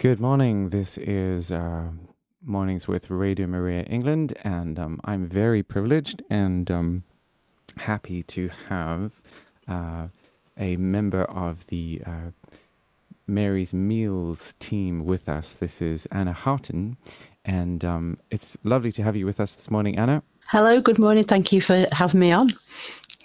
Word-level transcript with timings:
Good 0.00 0.20
morning. 0.20 0.68
This 0.68 0.96
is 0.96 1.50
uh, 1.50 1.88
Mornings 2.44 2.86
with 2.86 3.10
Radio 3.10 3.48
Maria 3.48 3.82
England, 3.82 4.32
and 4.44 4.78
um, 4.78 5.00
I'm 5.04 5.26
very 5.26 5.64
privileged 5.64 6.22
and 6.30 6.70
um, 6.70 7.02
happy 7.78 8.22
to 8.22 8.48
have 8.68 9.20
uh, 9.66 10.06
a 10.56 10.76
member 10.76 11.24
of 11.24 11.66
the 11.66 12.00
uh, 12.06 12.30
Mary's 13.26 13.74
Meals 13.74 14.54
team 14.60 15.04
with 15.04 15.28
us. 15.28 15.54
This 15.56 15.82
is 15.82 16.06
Anna 16.12 16.32
Houghton, 16.32 16.96
and 17.44 17.84
um, 17.84 18.18
it's 18.30 18.56
lovely 18.62 18.92
to 18.92 19.02
have 19.02 19.16
you 19.16 19.26
with 19.26 19.40
us 19.40 19.56
this 19.56 19.68
morning, 19.68 19.98
Anna. 19.98 20.22
Hello, 20.46 20.80
good 20.80 21.00
morning. 21.00 21.24
Thank 21.24 21.50
you 21.50 21.60
for 21.60 21.86
having 21.90 22.20
me 22.20 22.30
on. 22.30 22.50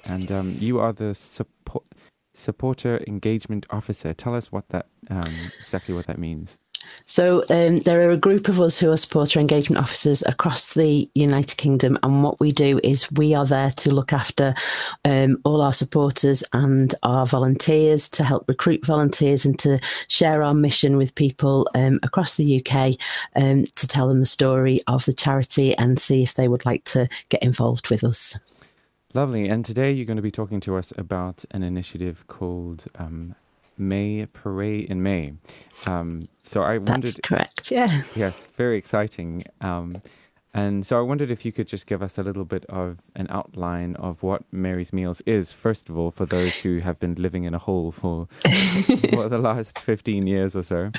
And 0.10 0.32
um, 0.32 0.52
you 0.58 0.80
are 0.80 0.92
the 0.92 1.14
support, 1.14 1.84
supporter 2.34 3.00
engagement 3.06 3.68
officer. 3.70 4.12
Tell 4.16 4.34
us 4.34 4.52
what 4.52 4.70
that 4.70 4.88
um, 5.12 5.22
exactly 5.62 5.94
what 5.94 6.08
that 6.08 6.18
means. 6.18 6.58
So 7.06 7.44
um, 7.50 7.80
there 7.80 8.08
are 8.08 8.12
a 8.12 8.18
group 8.18 8.48
of 8.48 8.62
us 8.62 8.80
who 8.80 8.92
are 8.92 8.98
supporter 8.98 9.40
engagement 9.40 9.82
officers 9.82 10.24
across 10.26 10.74
the 10.74 11.10
United 11.16 11.58
Kingdom, 11.58 11.98
and 12.02 12.24
what 12.24 12.40
we 12.40 12.52
do 12.52 12.80
is 12.84 13.12
we 13.12 13.36
are 13.36 13.46
there 13.46 13.72
to 13.72 13.94
look 13.94 14.14
after 14.14 14.54
um, 15.04 15.38
all 15.44 15.62
our 15.62 15.74
supporters 15.74 16.44
and 16.54 16.96
our 17.04 17.26
volunteers 17.26 18.08
to 18.10 18.24
help 18.24 18.48
recruit 18.48 18.86
volunteers 18.86 19.46
and 19.46 19.60
to 19.60 19.80
share 20.08 20.44
our 20.44 20.54
mission 20.54 20.98
with 20.98 21.16
people 21.16 21.68
um, 21.76 22.00
across 22.04 22.36
the 22.36 22.60
UK 22.60 22.94
um, 23.36 23.66
to 23.66 23.88
tell 23.88 24.08
them 24.08 24.20
the 24.20 24.26
story 24.26 24.80
of 24.88 25.04
the 25.06 25.14
charity 25.14 25.76
and 25.76 26.00
see 26.00 26.24
if 26.24 26.36
they 26.36 26.48
would 26.48 26.66
like 26.66 26.84
to 26.86 27.08
get 27.30 27.44
involved 27.44 27.90
with 27.90 28.04
us. 28.04 28.64
Lovely. 29.14 29.48
And 29.48 29.64
today 29.64 29.92
you're 29.92 30.08
going 30.08 30.18
to 30.18 30.24
be 30.24 30.32
talking 30.32 30.60
to 30.62 30.76
us 30.76 30.92
about 30.98 31.46
an 31.52 31.62
initiative 31.62 32.26
called 32.28 32.86
um, 32.96 33.36
May 33.78 34.26
Pray 34.28 34.80
in 34.80 35.04
May. 35.04 35.34
Um, 35.88 36.20
so 36.42 36.62
I 36.62 36.78
wondered. 36.78 37.04
That's 37.04 37.18
correct. 37.18 37.72
Yeah. 37.72 37.90
Yes, 38.16 38.52
very 38.56 38.78
exciting. 38.78 39.46
Um, 39.62 40.02
and 40.56 40.86
so 40.86 41.00
I 41.00 41.02
wondered 41.02 41.32
if 41.32 41.46
you 41.46 41.52
could 41.52 41.68
just 41.68 41.88
give 41.88 42.04
us 42.04 42.20
a 42.20 42.24
little 42.24 42.46
bit 42.46 42.64
of 42.70 43.00
an 43.16 43.26
outline 43.32 43.96
of 43.96 44.22
what 44.22 44.44
Mary's 44.52 44.94
Meals 44.94 45.20
is, 45.26 45.52
first 45.52 45.90
of 45.90 45.98
all, 45.98 46.12
for 46.12 46.28
those 46.28 46.56
who 46.58 46.78
have 46.78 47.00
been 47.00 47.16
living 47.16 47.46
in 47.46 47.56
a 47.56 47.58
hole 47.58 47.92
for, 47.92 48.28
for 49.10 49.30
the 49.30 49.40
last 49.42 49.80
15 49.80 50.28
years 50.28 50.56
or 50.56 50.62
so. 50.62 50.92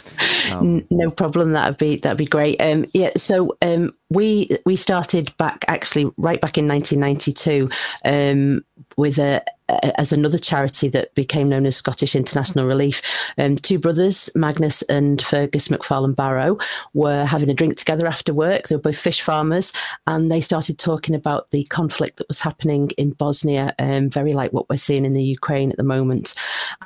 Um, 0.53 0.85
no 0.91 1.09
problem. 1.09 1.53
That'd 1.53 1.79
be 1.79 1.97
that'd 1.97 2.19
be 2.19 2.25
great. 2.25 2.61
Um, 2.61 2.87
yeah. 2.95 3.11
So 3.17 3.57
um, 3.63 3.93
we 4.15 4.49
we 4.65 4.77
started 4.77 5.37
back 5.37 5.65
actually 5.69 6.05
right 6.17 6.41
back 6.41 6.57
in 6.57 6.69
1992 6.69 7.69
um, 8.05 8.65
with 8.97 9.19
a, 9.19 9.43
a, 9.69 10.01
as 10.01 10.13
another 10.13 10.39
charity 10.39 10.89
that 10.89 11.15
became 11.15 11.49
known 11.49 11.67
as 11.67 11.77
Scottish 11.77 12.15
International 12.15 12.67
Relief. 12.67 13.03
Um, 13.39 13.57
two 13.57 13.79
brothers, 13.79 14.31
Magnus 14.35 14.83
and 14.83 15.21
Fergus 15.21 15.71
MacFarlane 15.71 16.13
Barrow, 16.13 16.59
were 16.93 17.25
having 17.25 17.51
a 17.51 17.55
drink 17.55 17.77
together 17.77 18.07
after 18.07 18.33
work. 18.33 18.69
They 18.69 18.77
were 18.77 18.83
both 18.83 18.99
fish 18.99 19.21
farmers, 19.21 19.73
and 20.07 20.31
they 20.31 20.41
started 20.41 20.79
talking 20.79 21.15
about 21.15 21.51
the 21.51 21.65
conflict 21.65 22.19
that 22.19 22.29
was 22.29 22.41
happening 22.41 22.91
in 22.97 23.11
Bosnia, 23.13 23.75
um, 23.79 24.11
very 24.11 24.33
like 24.33 24.53
what 24.53 24.69
we're 24.69 24.77
seeing 24.77 25.05
in 25.05 25.15
the 25.15 25.23
Ukraine 25.23 25.71
at 25.71 25.77
the 25.77 25.83
moment. 25.83 26.35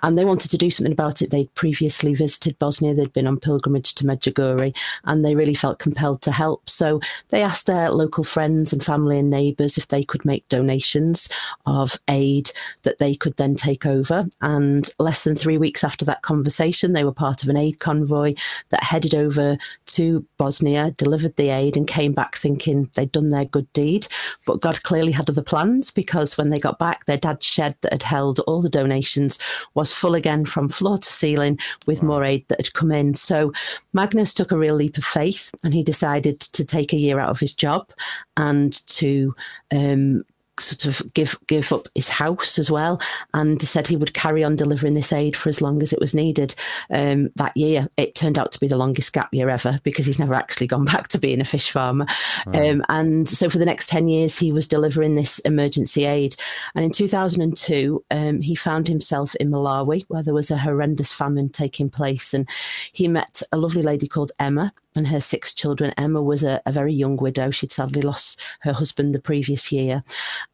And 0.02 0.18
they 0.18 0.24
wanted 0.24 0.50
to 0.50 0.58
do 0.58 0.70
something 0.70 0.92
about 0.92 1.22
it. 1.22 1.30
They'd 1.30 1.54
previously 1.54 2.14
visited 2.14 2.58
Bosnia. 2.58 2.94
They'd 2.94 3.12
been 3.12 3.26
on 3.26 3.38
pilgrimage 3.38 3.94
to 3.96 4.04
Medjugorje, 4.04 4.76
and 5.04 5.24
they 5.24 5.34
really 5.34 5.54
felt 5.54 5.78
compelled 5.78 6.22
to 6.22 6.32
help. 6.32 6.68
So 6.68 7.00
they 7.28 7.42
asked 7.42 7.66
their 7.66 7.90
local 7.90 8.24
friends 8.24 8.72
and 8.72 8.84
family 8.84 9.18
and 9.18 9.30
neighbours 9.30 9.78
if 9.78 9.88
they 9.88 10.02
could 10.02 10.24
make 10.24 10.48
donations 10.48 11.28
of 11.66 11.96
aid 12.08 12.50
that 12.82 12.98
they 12.98 13.14
could 13.14 13.36
then 13.36 13.54
take 13.54 13.86
over. 13.86 14.26
And 14.40 14.88
less 14.98 15.24
than 15.24 15.34
three 15.34 15.58
weeks 15.58 15.84
after 15.84 16.04
that 16.04 16.22
conversation, 16.22 16.92
they 16.92 17.04
were 17.04 17.12
part 17.12 17.42
of 17.42 17.48
an 17.48 17.56
aid 17.56 17.78
convoy 17.80 18.34
that 18.70 18.82
headed 18.82 19.14
over 19.14 19.56
to 19.86 20.24
Bosnia, 20.36 20.92
delivered 20.92 21.36
the 21.36 21.50
aid, 21.50 21.76
and 21.76 21.86
came 21.86 22.12
back 22.12 22.36
thinking 22.36 22.90
they'd 22.94 23.12
done 23.12 23.30
their 23.30 23.44
good 23.44 23.70
deed. 23.72 24.06
But 24.46 24.60
God 24.60 24.82
clearly 24.82 25.12
had 25.12 25.28
other 25.28 25.42
plans 25.42 25.90
because 25.90 26.36
when 26.36 26.50
they 26.50 26.58
got 26.58 26.78
back, 26.78 27.04
their 27.04 27.16
dad's 27.16 27.46
shed 27.46 27.76
that 27.82 27.92
had 27.92 28.02
held 28.02 28.40
all 28.40 28.60
the 28.60 28.68
donations 28.68 29.38
was 29.74 29.94
full 29.94 30.14
again 30.14 30.44
from 30.44 30.68
floor 30.68 30.98
to 30.98 31.08
ceiling 31.08 31.58
with 31.86 32.02
wow. 32.02 32.08
more 32.08 32.24
aid 32.24 32.44
that 32.48 32.60
had 32.60 32.72
come 32.74 32.92
in. 32.92 33.14
So 33.14 33.52
Magnus 33.92 34.34
took 34.34 34.52
a 34.52 34.58
real 34.58 34.74
leap 34.74 34.96
of 34.98 35.04
faith 35.04 35.52
and 35.64 35.74
he 35.74 35.82
decided 35.82 36.40
to 36.40 36.64
take 36.64 36.92
a 36.92 36.97
year 36.98 37.18
out 37.18 37.30
of 37.30 37.40
his 37.40 37.54
job 37.54 37.90
and 38.36 38.86
to 38.88 39.34
um, 39.72 40.22
sort 40.60 40.86
of 40.86 41.14
give 41.14 41.38
give 41.46 41.72
up 41.72 41.86
his 41.94 42.08
house 42.08 42.58
as 42.58 42.70
well, 42.70 43.00
and 43.34 43.60
said 43.60 43.86
he 43.86 43.96
would 43.96 44.14
carry 44.14 44.44
on 44.44 44.56
delivering 44.56 44.94
this 44.94 45.12
aid 45.12 45.36
for 45.36 45.48
as 45.48 45.60
long 45.60 45.82
as 45.82 45.92
it 45.92 46.00
was 46.00 46.14
needed. 46.14 46.54
Um, 46.90 47.30
that 47.36 47.56
year, 47.56 47.88
it 47.96 48.14
turned 48.14 48.38
out 48.38 48.52
to 48.52 48.60
be 48.60 48.68
the 48.68 48.76
longest 48.76 49.12
gap 49.12 49.28
year 49.32 49.48
ever 49.48 49.78
because 49.82 50.06
he's 50.06 50.18
never 50.18 50.34
actually 50.34 50.66
gone 50.66 50.84
back 50.86 51.08
to 51.08 51.18
being 51.18 51.40
a 51.40 51.44
fish 51.44 51.70
farmer. 51.70 52.06
Um, 52.54 52.84
and 52.88 53.28
so 53.28 53.48
for 53.48 53.58
the 53.58 53.64
next 53.64 53.88
ten 53.88 54.08
years, 54.08 54.38
he 54.38 54.52
was 54.52 54.66
delivering 54.66 55.14
this 55.14 55.38
emergency 55.40 56.04
aid. 56.04 56.34
And 56.74 56.84
in 56.84 56.90
2002, 56.90 58.04
um, 58.10 58.40
he 58.40 58.54
found 58.54 58.88
himself 58.88 59.34
in 59.36 59.50
Malawi, 59.50 60.04
where 60.08 60.22
there 60.22 60.34
was 60.34 60.50
a 60.50 60.58
horrendous 60.58 61.12
famine 61.12 61.48
taking 61.48 61.90
place, 61.90 62.34
and 62.34 62.48
he 62.92 63.08
met 63.08 63.42
a 63.52 63.58
lovely 63.58 63.82
lady 63.82 64.08
called 64.08 64.32
Emma 64.38 64.72
and 64.96 65.06
her 65.06 65.20
six 65.20 65.54
children. 65.54 65.92
Emma 65.96 66.22
was 66.22 66.42
a, 66.42 66.60
a 66.66 66.72
very 66.72 66.92
young 66.92 67.16
widow; 67.16 67.50
she'd 67.50 67.72
sadly 67.72 68.02
lost 68.02 68.40
her 68.60 68.72
husband 68.72 69.14
the 69.14 69.20
previous 69.20 69.70
year 69.72 70.02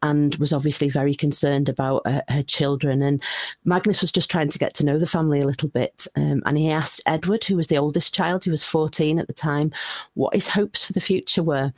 and 0.01 0.35
was 0.35 0.53
obviously 0.53 0.89
very 0.89 1.13
concerned 1.13 1.69
about 1.69 2.01
uh, 2.05 2.21
her 2.29 2.43
children. 2.43 3.01
And 3.01 3.23
Magnus 3.63 4.01
was 4.01 4.11
just 4.11 4.29
trying 4.29 4.49
to 4.49 4.59
get 4.59 4.73
to 4.75 4.85
know 4.85 4.99
the 4.99 5.07
family 5.07 5.39
a 5.39 5.45
little 5.45 5.69
bit. 5.69 6.07
Um, 6.15 6.41
and 6.45 6.57
he 6.57 6.69
asked 6.69 7.01
Edward, 7.07 7.43
who 7.43 7.55
was 7.55 7.67
the 7.67 7.77
oldest 7.77 8.13
child, 8.13 8.43
who 8.43 8.51
was 8.51 8.63
14 8.63 9.19
at 9.19 9.27
the 9.27 9.33
time, 9.33 9.71
what 10.13 10.33
his 10.33 10.49
hopes 10.49 10.83
for 10.83 10.93
the 10.93 10.99
future 10.99 11.43
were. 11.43 11.71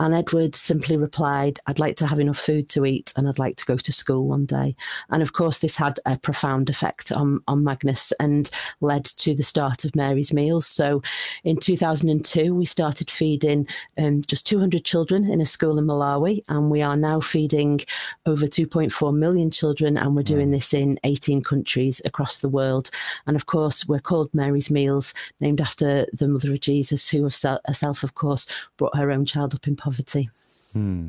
And 0.00 0.14
Edward 0.14 0.54
simply 0.54 0.96
replied, 0.96 1.58
I'd 1.66 1.78
like 1.78 1.96
to 1.96 2.06
have 2.06 2.20
enough 2.20 2.38
food 2.38 2.68
to 2.70 2.84
eat 2.86 3.12
and 3.16 3.28
I'd 3.28 3.38
like 3.38 3.56
to 3.56 3.66
go 3.66 3.76
to 3.76 3.92
school 3.92 4.26
one 4.26 4.46
day. 4.46 4.76
And 5.10 5.22
of 5.22 5.32
course, 5.32 5.58
this 5.58 5.76
had 5.76 5.98
a 6.06 6.18
profound 6.18 6.70
effect 6.70 7.12
on, 7.12 7.40
on 7.48 7.64
Magnus 7.64 8.12
and 8.20 8.50
led 8.80 9.04
to 9.04 9.34
the 9.34 9.42
start 9.42 9.84
of 9.84 9.96
Mary's 9.96 10.32
Meals. 10.32 10.66
So 10.66 11.02
in 11.44 11.56
2002, 11.56 12.54
we 12.54 12.64
started 12.64 13.10
feeding 13.10 13.66
um, 13.98 14.22
just 14.26 14.46
200 14.46 14.84
children 14.84 15.30
in 15.30 15.40
a 15.40 15.46
school 15.46 15.78
in 15.78 15.86
Malawi, 15.86 16.42
and 16.48 16.70
we 16.70 16.82
are 16.82 16.96
now 16.96 17.20
feeding 17.20 17.61
over 18.26 18.46
2.4 18.46 19.14
million 19.14 19.50
children, 19.50 19.96
and 19.96 20.14
we're 20.14 20.22
doing 20.22 20.50
this 20.50 20.72
in 20.72 20.98
18 21.04 21.42
countries 21.42 22.00
across 22.04 22.38
the 22.38 22.48
world. 22.48 22.90
And 23.26 23.36
of 23.36 23.46
course, 23.46 23.86
we're 23.86 24.00
called 24.00 24.32
Mary's 24.32 24.70
Meals, 24.70 25.14
named 25.40 25.60
after 25.60 26.06
the 26.12 26.28
mother 26.28 26.52
of 26.52 26.60
Jesus, 26.60 27.08
who 27.08 27.22
herself, 27.22 28.02
of 28.02 28.14
course, 28.14 28.46
brought 28.76 28.96
her 28.96 29.10
own 29.10 29.24
child 29.24 29.54
up 29.54 29.66
in 29.66 29.76
poverty. 29.76 30.28
Hmm. 30.72 31.08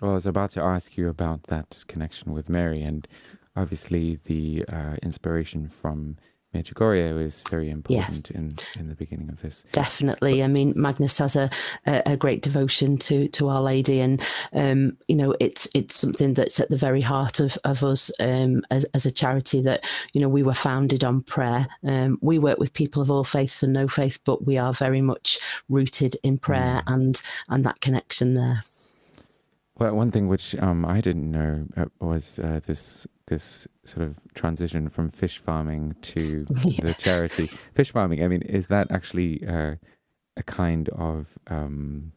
Well, 0.00 0.12
I 0.12 0.14
was 0.14 0.26
about 0.26 0.50
to 0.52 0.62
ask 0.62 0.96
you 0.96 1.08
about 1.08 1.44
that 1.44 1.84
connection 1.86 2.34
with 2.34 2.48
Mary, 2.48 2.82
and 2.82 3.06
obviously 3.54 4.18
the 4.24 4.64
uh, 4.68 4.96
inspiration 5.02 5.68
from 5.68 6.16
Medjugorje 6.54 7.24
is 7.24 7.42
very 7.50 7.70
important 7.70 8.30
yeah. 8.30 8.38
in 8.38 8.54
in 8.78 8.88
the 8.88 8.94
beginning 8.94 9.30
of 9.30 9.40
this. 9.40 9.64
Definitely, 9.72 10.42
I 10.42 10.48
mean 10.48 10.74
Magnus 10.76 11.18
has 11.18 11.34
a, 11.36 11.48
a, 11.86 12.02
a 12.06 12.16
great 12.16 12.42
devotion 12.42 12.96
to 12.98 13.28
to 13.28 13.48
Our 13.48 13.62
Lady, 13.62 14.00
and 14.00 14.22
um, 14.52 14.96
you 15.08 15.16
know 15.16 15.34
it's 15.40 15.68
it's 15.74 15.94
something 15.94 16.34
that's 16.34 16.60
at 16.60 16.68
the 16.68 16.76
very 16.76 17.00
heart 17.00 17.40
of 17.40 17.56
of 17.64 17.82
us 17.82 18.10
um, 18.20 18.62
as 18.70 18.84
as 18.94 19.06
a 19.06 19.12
charity. 19.12 19.62
That 19.62 19.84
you 20.12 20.20
know 20.20 20.28
we 20.28 20.42
were 20.42 20.54
founded 20.54 21.04
on 21.04 21.22
prayer. 21.22 21.66
Um, 21.84 22.18
we 22.20 22.38
work 22.38 22.58
with 22.58 22.74
people 22.74 23.00
of 23.00 23.10
all 23.10 23.24
faiths 23.24 23.62
and 23.62 23.72
no 23.72 23.88
faith, 23.88 24.18
but 24.24 24.46
we 24.46 24.58
are 24.58 24.74
very 24.74 25.00
much 25.00 25.38
rooted 25.68 26.16
in 26.22 26.38
prayer 26.38 26.82
mm. 26.86 26.94
and 26.94 27.22
and 27.48 27.64
that 27.64 27.80
connection 27.80 28.34
there. 28.34 28.60
Well, 29.78 29.96
one 29.96 30.10
thing 30.10 30.28
which 30.28 30.54
um, 30.56 30.84
I 30.84 31.00
didn't 31.00 31.30
know 31.30 31.64
uh, 31.76 31.86
was 31.98 32.38
uh, 32.38 32.60
this 32.66 33.06
this 33.32 33.66
sort 33.84 34.06
of 34.06 34.18
transition 34.34 34.88
from 34.88 35.08
fish 35.08 35.38
farming 35.38 35.96
to 36.02 36.44
yeah. 36.64 36.80
the 36.84 36.94
charity. 36.94 37.46
Fish 37.46 37.90
farming, 37.90 38.22
I 38.22 38.28
mean, 38.28 38.42
is 38.42 38.66
that 38.66 38.90
actually 38.90 39.42
uh, 39.46 39.76
a 40.36 40.42
kind 40.42 40.90
of 40.90 41.28
um, 41.46 42.12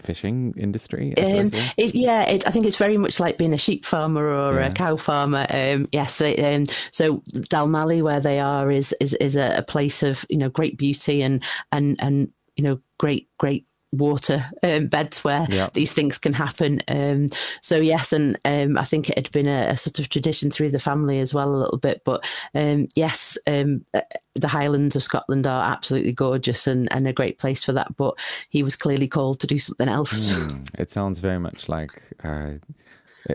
fishing 0.00 0.54
industry? 0.56 1.16
Um, 1.16 1.50
it, 1.76 1.94
yeah, 1.94 2.22
it, 2.22 2.46
I 2.46 2.50
think 2.50 2.64
it's 2.64 2.78
very 2.78 2.96
much 2.96 3.18
like 3.18 3.38
being 3.38 3.52
a 3.52 3.58
sheep 3.58 3.84
farmer 3.84 4.28
or 4.28 4.54
yeah. 4.54 4.66
a 4.66 4.72
cow 4.72 4.94
farmer. 4.94 5.46
Um, 5.50 5.88
yes, 5.92 6.18
they, 6.18 6.36
um, 6.54 6.64
so 6.92 7.22
Dalmally, 7.50 8.02
where 8.02 8.20
they 8.20 8.38
are, 8.38 8.70
is 8.70 8.94
is, 9.00 9.14
is 9.14 9.34
a, 9.34 9.56
a, 9.56 9.62
place 9.62 10.04
of 10.04 10.24
you 10.30 10.38
know 10.38 10.48
great 10.48 10.78
beauty 10.78 11.22
and 11.22 11.42
and 11.72 11.96
and 12.00 12.30
you 12.54 12.62
know 12.62 12.80
great 12.98 13.28
great 13.38 13.66
water 13.92 14.44
um, 14.62 14.86
beds 14.88 15.24
where 15.24 15.46
yeah. 15.50 15.68
these 15.74 15.92
things 15.92 16.18
can 16.18 16.32
happen. 16.32 16.80
Um, 16.88 17.28
so 17.60 17.76
yes, 17.76 18.12
and 18.12 18.38
um, 18.44 18.78
I 18.78 18.84
think 18.84 19.08
it 19.08 19.16
had 19.16 19.30
been 19.32 19.46
a, 19.46 19.68
a, 19.68 19.76
sort 19.76 19.98
of 19.98 20.08
tradition 20.08 20.50
through 20.50 20.70
the 20.70 20.78
family 20.78 21.20
as 21.20 21.32
well 21.32 21.48
a 21.48 21.56
little 21.56 21.78
bit. 21.78 22.02
But 22.04 22.28
um, 22.54 22.88
yes, 22.94 23.38
um, 23.46 23.84
uh, 23.94 24.00
the 24.34 24.48
Highlands 24.48 24.96
of 24.96 25.02
Scotland 25.02 25.46
are 25.46 25.72
absolutely 25.72 26.12
gorgeous 26.12 26.66
and, 26.66 26.90
and 26.92 27.06
a 27.06 27.12
great 27.12 27.38
place 27.38 27.64
for 27.64 27.72
that. 27.72 27.96
But 27.96 28.18
he 28.48 28.62
was 28.62 28.76
clearly 28.76 29.08
called 29.08 29.40
to 29.40 29.46
do 29.46 29.58
something 29.58 29.88
else. 29.88 30.34
Mm, 30.34 30.80
it 30.80 30.90
sounds 30.90 31.20
very 31.20 31.38
much 31.38 31.68
like. 31.68 32.02
Uh, 32.24 32.36
uh, 32.36 32.54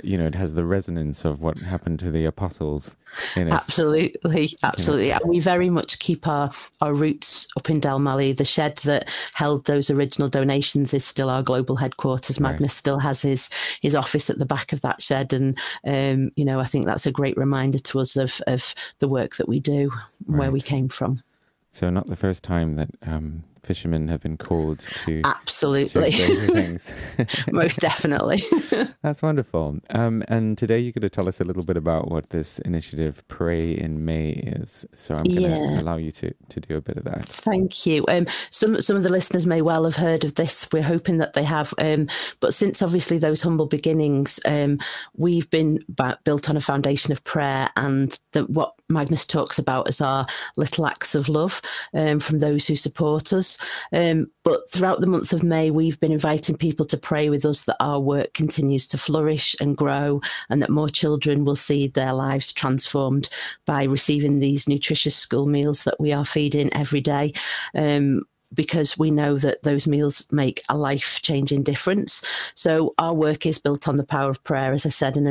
you 0.03 0.17
know, 0.17 0.25
it 0.25 0.35
has 0.35 0.53
the 0.53 0.65
resonance 0.65 1.25
of 1.25 1.41
what 1.41 1.57
happened 1.57 1.99
to 1.99 2.11
the 2.11 2.25
apostles. 2.25 2.95
absolutely, 3.35 4.49
absolutely. 4.63 5.07
You 5.07 5.13
know. 5.13 5.19
We 5.25 5.39
very 5.39 5.69
much 5.69 5.99
keep 5.99 6.27
our, 6.27 6.49
our 6.81 6.93
roots 6.93 7.47
up 7.57 7.69
in 7.69 7.79
Dalmally. 7.79 8.35
The 8.35 8.45
shed 8.45 8.77
that 8.77 9.13
held 9.33 9.65
those 9.65 9.89
original 9.89 10.27
donations 10.27 10.93
is 10.93 11.03
still 11.03 11.29
our 11.29 11.43
global 11.43 11.75
headquarters. 11.75 12.39
Right. 12.39 12.51
Magnus 12.51 12.73
still 12.73 12.99
has 12.99 13.21
his 13.21 13.49
his 13.81 13.95
office 13.95 14.29
at 14.29 14.37
the 14.37 14.45
back 14.45 14.73
of 14.73 14.81
that 14.81 15.01
shed, 15.01 15.33
and 15.33 15.57
um, 15.85 16.31
you 16.35 16.45
know, 16.45 16.59
I 16.59 16.65
think 16.65 16.85
that's 16.85 17.05
a 17.05 17.11
great 17.11 17.37
reminder 17.37 17.79
to 17.79 17.99
us 17.99 18.15
of 18.15 18.41
of 18.47 18.73
the 18.99 19.07
work 19.07 19.35
that 19.37 19.49
we 19.49 19.59
do, 19.59 19.91
right. 20.27 20.39
where 20.39 20.51
we 20.51 20.61
came 20.61 20.87
from. 20.87 21.17
So, 21.71 21.89
not 21.89 22.07
the 22.07 22.15
first 22.15 22.43
time 22.43 22.75
that 22.75 22.89
um, 23.03 23.43
fishermen 23.63 24.07
have 24.07 24.21
been 24.21 24.37
called 24.37 24.79
to 24.79 25.21
absolutely. 25.25 26.11
most 27.51 27.79
definitely. 27.79 28.41
That's 29.01 29.21
wonderful. 29.21 29.79
Um, 29.91 30.23
and 30.27 30.57
today 30.57 30.79
you're 30.79 30.91
going 30.91 31.01
to 31.01 31.09
tell 31.09 31.27
us 31.27 31.39
a 31.41 31.43
little 31.43 31.63
bit 31.63 31.77
about 31.77 32.09
what 32.09 32.29
this 32.29 32.59
initiative 32.59 33.23
pray 33.27 33.71
in 33.71 34.05
may 34.05 34.31
is. 34.31 34.85
So 34.95 35.15
i'm 35.15 35.23
going 35.23 35.41
yeah. 35.41 35.49
to 35.49 35.81
allow 35.81 35.97
you 35.97 36.11
to, 36.13 36.33
to 36.49 36.59
do 36.59 36.77
a 36.77 36.81
bit 36.81 36.97
of 36.97 37.03
that. 37.05 37.25
Thank 37.25 37.85
you. 37.85 38.03
Um, 38.07 38.27
some 38.49 38.81
some 38.81 38.97
of 38.97 39.03
the 39.03 39.11
listeners 39.11 39.45
may 39.45 39.61
well 39.61 39.83
have 39.83 39.95
heard 39.95 40.23
of 40.23 40.35
this. 40.35 40.67
We're 40.71 40.83
hoping 40.83 41.17
that 41.19 41.33
they 41.33 41.43
have. 41.43 41.73
Um, 41.77 42.07
but 42.39 42.53
since 42.53 42.81
obviously 42.81 43.17
those 43.17 43.41
humble 43.41 43.67
beginnings 43.67 44.39
um, 44.47 44.79
we've 45.15 45.49
been 45.49 45.79
built 46.23 46.49
on 46.49 46.57
a 46.57 46.61
foundation 46.61 47.11
of 47.11 47.23
prayer 47.23 47.69
and 47.75 48.19
the, 48.31 48.43
what 48.45 48.73
magnus 48.89 49.25
talks 49.25 49.57
about 49.57 49.87
as 49.87 50.01
our 50.01 50.25
little 50.57 50.85
acts 50.85 51.15
of 51.15 51.29
love 51.29 51.61
um, 51.93 52.19
from 52.19 52.39
those 52.39 52.67
who 52.67 52.75
support 52.75 53.31
us 53.59 53.81
um, 53.93 54.27
but 54.43 54.69
throughout 54.71 55.01
the 55.01 55.07
month 55.07 55.33
of 55.33 55.43
May, 55.43 55.69
we've 55.69 55.99
been 55.99 56.11
inviting 56.11 56.57
people 56.57 56.85
to 56.85 56.97
pray 56.97 57.29
with 57.29 57.45
us 57.45 57.65
that 57.65 57.77
our 57.79 57.99
work 57.99 58.33
continues 58.33 58.87
to 58.87 58.97
flourish 58.97 59.55
and 59.59 59.77
grow, 59.77 60.21
and 60.49 60.61
that 60.61 60.69
more 60.69 60.89
children 60.89 61.45
will 61.45 61.55
see 61.55 61.87
their 61.87 62.13
lives 62.13 62.51
transformed 62.53 63.29
by 63.65 63.83
receiving 63.83 64.39
these 64.39 64.67
nutritious 64.67 65.15
school 65.15 65.45
meals 65.45 65.83
that 65.83 65.99
we 65.99 66.11
are 66.11 66.25
feeding 66.25 66.73
every 66.73 67.01
day. 67.01 67.33
Um, 67.75 68.23
because 68.53 68.97
we 68.97 69.11
know 69.11 69.37
that 69.37 69.63
those 69.63 69.87
meals 69.87 70.25
make 70.31 70.61
a 70.69 70.77
life 70.77 71.21
changing 71.21 71.63
difference. 71.63 72.25
So 72.55 72.93
our 72.97 73.13
work 73.13 73.45
is 73.45 73.57
built 73.57 73.87
on 73.87 73.97
the 73.97 74.05
power 74.05 74.29
of 74.29 74.43
prayer, 74.43 74.73
as 74.73 74.85
I 74.85 74.89
said, 74.89 75.17
and 75.17 75.27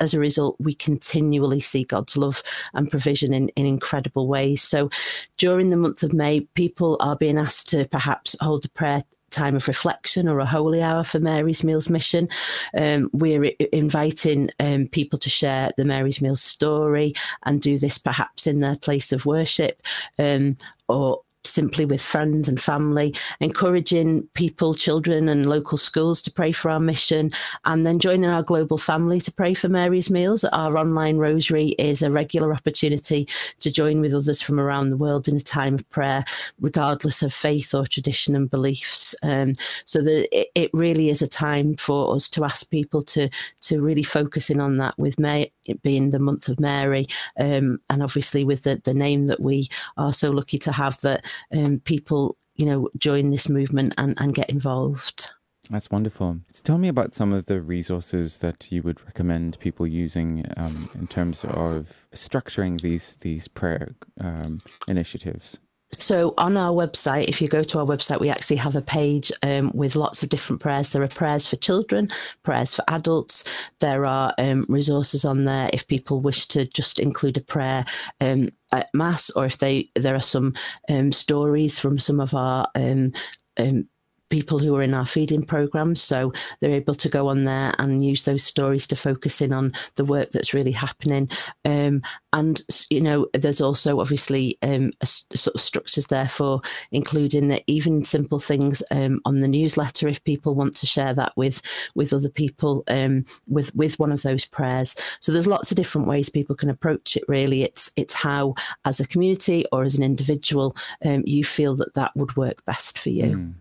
as 0.00 0.14
a 0.14 0.18
result, 0.18 0.56
we 0.58 0.74
continually 0.74 1.60
see 1.60 1.84
God's 1.84 2.16
love 2.16 2.42
and 2.74 2.90
provision 2.90 3.32
in, 3.32 3.48
in 3.50 3.66
incredible 3.66 4.26
ways. 4.28 4.62
So 4.62 4.90
during 5.36 5.70
the 5.70 5.76
month 5.76 6.02
of 6.02 6.12
May, 6.12 6.40
people 6.40 6.96
are 7.00 7.16
being 7.16 7.38
asked 7.38 7.70
to 7.70 7.86
perhaps 7.88 8.36
hold 8.40 8.64
a 8.64 8.68
prayer 8.70 9.02
time 9.34 9.56
of 9.56 9.66
reflection 9.68 10.28
or 10.28 10.38
a 10.38 10.46
holy 10.46 10.80
hour 10.80 11.02
for 11.02 11.18
Mary's 11.18 11.64
Meals 11.64 11.90
mission. 11.90 12.28
Um, 12.76 13.10
we're 13.12 13.52
inviting 13.72 14.48
um, 14.60 14.86
people 14.86 15.18
to 15.18 15.28
share 15.28 15.70
the 15.76 15.84
Mary's 15.84 16.22
Meals 16.22 16.40
story 16.40 17.14
and 17.44 17.60
do 17.60 17.76
this 17.76 17.98
perhaps 17.98 18.46
in 18.46 18.60
their 18.60 18.76
place 18.76 19.12
of 19.12 19.26
worship 19.26 19.82
um, 20.18 20.56
or 20.88 21.23
simply 21.46 21.84
with 21.84 22.02
friends 22.02 22.48
and 22.48 22.60
family, 22.60 23.14
encouraging 23.40 24.26
people, 24.34 24.74
children, 24.74 25.28
and 25.28 25.46
local 25.46 25.78
schools 25.78 26.22
to 26.22 26.32
pray 26.32 26.52
for 26.52 26.70
our 26.70 26.80
mission, 26.80 27.30
and 27.64 27.86
then 27.86 27.98
joining 27.98 28.30
our 28.30 28.42
global 28.42 28.78
family 28.78 29.20
to 29.20 29.32
pray 29.32 29.54
for 29.54 29.68
Mary's 29.68 30.10
Meals. 30.10 30.44
Our 30.44 30.76
online 30.76 31.18
rosary 31.18 31.68
is 31.78 32.02
a 32.02 32.10
regular 32.10 32.52
opportunity 32.52 33.28
to 33.60 33.70
join 33.70 34.00
with 34.00 34.14
others 34.14 34.40
from 34.40 34.58
around 34.58 34.90
the 34.90 34.96
world 34.96 35.28
in 35.28 35.36
a 35.36 35.40
time 35.40 35.74
of 35.74 35.88
prayer, 35.90 36.24
regardless 36.60 37.22
of 37.22 37.32
faith 37.32 37.74
or 37.74 37.86
tradition 37.86 38.34
and 38.34 38.50
beliefs. 38.50 39.14
Um, 39.22 39.52
so 39.84 40.00
that 40.00 40.28
it, 40.36 40.48
it, 40.54 40.70
really 40.74 41.08
is 41.08 41.22
a 41.22 41.28
time 41.28 41.76
for 41.76 42.14
us 42.14 42.28
to 42.30 42.44
ask 42.44 42.68
people 42.70 43.00
to 43.02 43.28
to 43.60 43.80
really 43.80 44.02
focus 44.02 44.50
in 44.50 44.60
on 44.60 44.78
that 44.78 44.98
with 44.98 45.20
May 45.20 45.52
being 45.82 46.10
the 46.10 46.18
month 46.18 46.48
of 46.48 46.60
Mary, 46.60 47.06
um, 47.38 47.78
and 47.90 48.02
obviously 48.02 48.44
with 48.44 48.64
the, 48.64 48.80
the 48.84 48.94
name 48.94 49.26
that 49.26 49.40
we 49.40 49.68
are 49.96 50.12
so 50.12 50.30
lucky 50.30 50.58
to 50.58 50.72
have 50.72 51.00
that 51.02 51.24
um, 51.54 51.80
people, 51.80 52.36
you 52.56 52.66
know, 52.66 52.88
join 52.98 53.30
this 53.30 53.48
movement 53.48 53.94
and, 53.98 54.14
and 54.20 54.34
get 54.34 54.50
involved. 54.50 55.30
That's 55.70 55.90
wonderful. 55.90 56.40
Tell 56.62 56.76
me 56.76 56.88
about 56.88 57.14
some 57.14 57.32
of 57.32 57.46
the 57.46 57.60
resources 57.62 58.38
that 58.38 58.70
you 58.70 58.82
would 58.82 59.04
recommend 59.06 59.58
people 59.60 59.86
using 59.86 60.44
um, 60.58 60.84
in 60.94 61.06
terms 61.06 61.44
of 61.44 62.06
structuring 62.14 62.80
these 62.80 63.16
these 63.20 63.48
prayer 63.48 63.94
um, 64.20 64.60
initiatives. 64.88 65.58
So 66.02 66.34
on 66.38 66.56
our 66.56 66.72
website, 66.72 67.24
if 67.28 67.40
you 67.40 67.48
go 67.48 67.62
to 67.62 67.78
our 67.78 67.86
website, 67.86 68.20
we 68.20 68.30
actually 68.30 68.56
have 68.56 68.76
a 68.76 68.82
page 68.82 69.32
um, 69.42 69.70
with 69.74 69.96
lots 69.96 70.22
of 70.22 70.28
different 70.28 70.60
prayers. 70.60 70.90
There 70.90 71.02
are 71.02 71.08
prayers 71.08 71.46
for 71.46 71.56
children, 71.56 72.08
prayers 72.42 72.74
for 72.74 72.84
adults. 72.88 73.70
There 73.80 74.06
are 74.06 74.34
um, 74.38 74.66
resources 74.68 75.24
on 75.24 75.44
there 75.44 75.70
if 75.72 75.86
people 75.86 76.20
wish 76.20 76.46
to 76.48 76.66
just 76.66 76.98
include 76.98 77.36
a 77.36 77.42
prayer 77.42 77.84
um, 78.20 78.50
at 78.72 78.88
mass, 78.94 79.30
or 79.30 79.46
if 79.46 79.58
they 79.58 79.90
there 79.94 80.14
are 80.14 80.22
some 80.22 80.54
um, 80.88 81.12
stories 81.12 81.78
from 81.78 81.98
some 81.98 82.20
of 82.20 82.34
our 82.34 82.66
um, 82.74 83.12
um, 83.58 83.88
people 84.34 84.58
who 84.58 84.74
are 84.74 84.82
in 84.82 84.94
our 84.94 85.06
feeding 85.06 85.44
programs. 85.44 86.02
So 86.02 86.32
they're 86.58 86.72
able 86.72 86.96
to 86.96 87.08
go 87.08 87.28
on 87.28 87.44
there 87.44 87.72
and 87.78 88.04
use 88.04 88.24
those 88.24 88.42
stories 88.42 88.84
to 88.88 88.96
focus 88.96 89.40
in 89.40 89.52
on 89.52 89.72
the 89.94 90.04
work 90.04 90.32
that's 90.32 90.52
really 90.52 90.72
happening. 90.72 91.30
Um, 91.64 92.02
and, 92.32 92.60
you 92.90 93.00
know, 93.00 93.28
there's 93.32 93.60
also 93.60 94.00
obviously 94.00 94.58
um, 94.62 94.90
a, 95.00 95.06
sort 95.06 95.54
of 95.54 95.60
structures 95.60 96.08
there 96.08 96.26
for 96.26 96.60
including 96.90 97.46
that 97.46 97.62
even 97.68 98.02
simple 98.02 98.40
things 98.40 98.82
um, 98.90 99.20
on 99.24 99.38
the 99.38 99.46
newsletter 99.46 100.08
if 100.08 100.24
people 100.24 100.56
want 100.56 100.74
to 100.74 100.86
share 100.86 101.14
that 101.14 101.32
with 101.36 101.62
with 101.94 102.12
other 102.12 102.28
people 102.28 102.82
um, 102.88 103.24
with 103.48 103.72
with 103.76 103.96
one 104.00 104.10
of 104.10 104.22
those 104.22 104.44
prayers. 104.44 104.96
So 105.20 105.30
there's 105.30 105.46
lots 105.46 105.70
of 105.70 105.76
different 105.76 106.08
ways 106.08 106.28
people 106.28 106.56
can 106.56 106.70
approach 106.70 107.16
it. 107.16 107.22
Really, 107.28 107.62
it's 107.62 107.92
it's 107.94 108.14
how 108.14 108.54
as 108.84 108.98
a 108.98 109.06
community 109.06 109.64
or 109.70 109.84
as 109.84 109.94
an 109.94 110.02
individual 110.02 110.74
um, 111.04 111.22
you 111.24 111.44
feel 111.44 111.76
that 111.76 111.94
that 111.94 112.10
would 112.16 112.36
work 112.36 112.64
best 112.64 112.98
for 112.98 113.10
you. 113.10 113.36
Mm. 113.36 113.54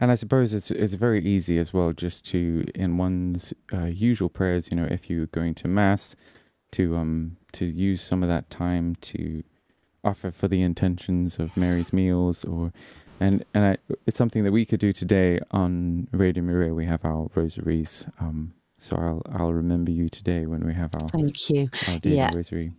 And 0.00 0.10
I 0.10 0.14
suppose 0.14 0.54
it's 0.54 0.70
it's 0.70 0.94
very 0.94 1.24
easy 1.24 1.58
as 1.58 1.72
well, 1.72 1.92
just 1.92 2.24
to 2.26 2.64
in 2.74 2.96
one's 2.96 3.52
uh, 3.72 3.84
usual 3.84 4.28
prayers. 4.28 4.68
You 4.70 4.76
know, 4.76 4.88
if 4.90 5.10
you're 5.10 5.26
going 5.26 5.54
to 5.56 5.68
mass, 5.68 6.16
to 6.72 6.96
um 6.96 7.36
to 7.52 7.64
use 7.64 8.00
some 8.02 8.22
of 8.22 8.28
that 8.28 8.50
time 8.50 8.96
to 8.96 9.42
offer 10.02 10.30
for 10.30 10.48
the 10.48 10.62
intentions 10.62 11.38
of 11.38 11.56
Mary's 11.56 11.92
meals, 11.92 12.44
or 12.44 12.72
and 13.20 13.44
and 13.54 13.64
I, 13.64 13.76
it's 14.06 14.18
something 14.18 14.44
that 14.44 14.52
we 14.52 14.64
could 14.64 14.80
do 14.80 14.92
today 14.92 15.40
on 15.50 16.08
Radio 16.12 16.42
Maria. 16.42 16.74
We 16.74 16.86
have 16.86 17.04
our 17.04 17.28
rosaries. 17.34 18.06
Um, 18.20 18.54
so 18.78 18.96
I'll 18.96 19.22
I'll 19.32 19.52
remember 19.52 19.90
you 19.90 20.08
today 20.08 20.46
when 20.46 20.60
we 20.60 20.72
have 20.74 20.90
our 20.94 21.08
thank 21.10 21.50
you 21.50 21.68
our 21.88 21.98
daily 21.98 22.16
yeah. 22.16 22.30
rosary. 22.34 22.72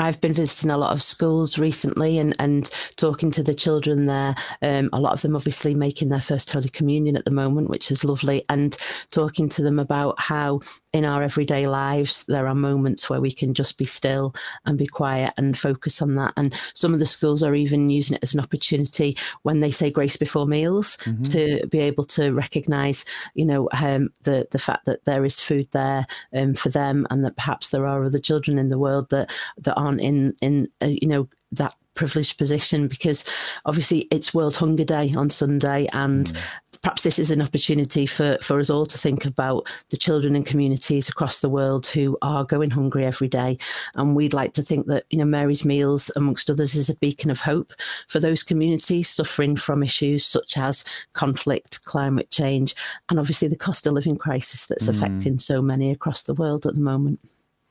I've 0.00 0.20
been 0.20 0.32
visiting 0.32 0.72
a 0.72 0.76
lot 0.76 0.92
of 0.92 1.02
schools 1.02 1.56
recently 1.56 2.18
and, 2.18 2.34
and 2.40 2.68
talking 2.96 3.30
to 3.30 3.44
the 3.44 3.54
children 3.54 4.06
there. 4.06 4.34
Um, 4.60 4.90
a 4.92 5.00
lot 5.00 5.12
of 5.12 5.22
them 5.22 5.36
obviously 5.36 5.72
making 5.72 6.08
their 6.08 6.20
first 6.20 6.50
Holy 6.50 6.68
Communion 6.68 7.16
at 7.16 7.24
the 7.24 7.30
moment, 7.30 7.70
which 7.70 7.92
is 7.92 8.04
lovely, 8.04 8.44
and 8.50 8.76
talking 9.10 9.48
to 9.50 9.62
them 9.62 9.78
about 9.78 10.18
how 10.18 10.60
in 10.92 11.04
our 11.04 11.22
everyday 11.22 11.68
lives 11.68 12.24
there 12.26 12.48
are 12.48 12.56
moments 12.56 13.08
where 13.08 13.20
we 13.20 13.30
can 13.30 13.54
just 13.54 13.78
be 13.78 13.84
still 13.84 14.34
and 14.66 14.78
be 14.78 14.86
quiet 14.86 15.32
and 15.36 15.56
focus 15.56 16.02
on 16.02 16.16
that. 16.16 16.32
And 16.36 16.52
some 16.74 16.92
of 16.92 16.98
the 16.98 17.06
schools 17.06 17.44
are 17.44 17.54
even 17.54 17.88
using 17.88 18.16
it 18.16 18.22
as 18.22 18.34
an 18.34 18.40
opportunity 18.40 19.16
when 19.42 19.60
they 19.60 19.70
say 19.70 19.90
grace 19.90 20.16
before 20.16 20.46
meals 20.46 20.96
mm-hmm. 20.98 21.22
to 21.22 21.66
be 21.68 21.78
able 21.78 22.04
to 22.04 22.32
recognise, 22.32 23.04
you 23.34 23.44
know, 23.44 23.68
um, 23.80 24.08
the 24.22 24.48
the 24.50 24.58
fact 24.58 24.86
that 24.86 25.04
there 25.04 25.24
is 25.24 25.38
food 25.38 25.68
there 25.70 26.04
um, 26.34 26.52
for 26.54 26.68
them 26.68 27.06
and 27.10 27.24
that 27.24 27.36
perhaps 27.36 27.68
there 27.68 27.86
are 27.86 28.02
other 28.02 28.18
children 28.18 28.58
in 28.58 28.70
the 28.70 28.78
world 28.78 29.08
that 29.10 29.32
that 29.58 29.83
aren't 29.84 30.00
in 30.00 30.34
in 30.42 30.68
uh, 30.82 30.86
you 30.86 31.08
know 31.08 31.28
that 31.52 31.74
privileged 31.94 32.38
position 32.38 32.88
because 32.88 33.24
obviously 33.64 34.08
it's 34.10 34.34
World 34.34 34.56
Hunger 34.56 34.84
Day 34.84 35.12
on 35.16 35.30
Sunday 35.30 35.86
and 35.92 36.26
mm. 36.26 36.52
perhaps 36.82 37.02
this 37.02 37.18
is 37.18 37.30
an 37.30 37.40
opportunity 37.40 38.04
for, 38.06 38.36
for 38.42 38.58
us 38.58 38.68
all 38.68 38.84
to 38.86 38.98
think 38.98 39.24
about 39.24 39.68
the 39.90 39.96
children 39.96 40.34
and 40.34 40.44
communities 40.44 41.08
across 41.08 41.38
the 41.38 41.48
world 41.48 41.86
who 41.86 42.18
are 42.22 42.44
going 42.44 42.70
hungry 42.70 43.04
every 43.04 43.28
day 43.28 43.56
and 43.96 44.16
we'd 44.16 44.34
like 44.34 44.52
to 44.54 44.62
think 44.62 44.86
that 44.86 45.04
you 45.10 45.18
know 45.18 45.24
Mary's 45.24 45.64
Meals 45.64 46.10
amongst 46.16 46.50
others 46.50 46.74
is 46.74 46.90
a 46.90 46.96
beacon 46.96 47.30
of 47.30 47.40
hope 47.40 47.72
for 48.08 48.20
those 48.20 48.42
communities 48.42 49.08
suffering 49.08 49.56
from 49.56 49.82
issues 49.82 50.24
such 50.26 50.58
as 50.58 50.84
conflict 51.12 51.84
climate 51.84 52.30
change 52.30 52.74
and 53.08 53.18
obviously 53.18 53.48
the 53.48 53.56
cost 53.56 53.86
of 53.86 53.92
living 53.92 54.16
crisis 54.16 54.66
that's 54.66 54.88
mm. 54.88 54.90
affecting 54.90 55.38
so 55.38 55.62
many 55.62 55.90
across 55.90 56.24
the 56.24 56.34
world 56.34 56.66
at 56.66 56.74
the 56.74 56.80
moment 56.80 57.20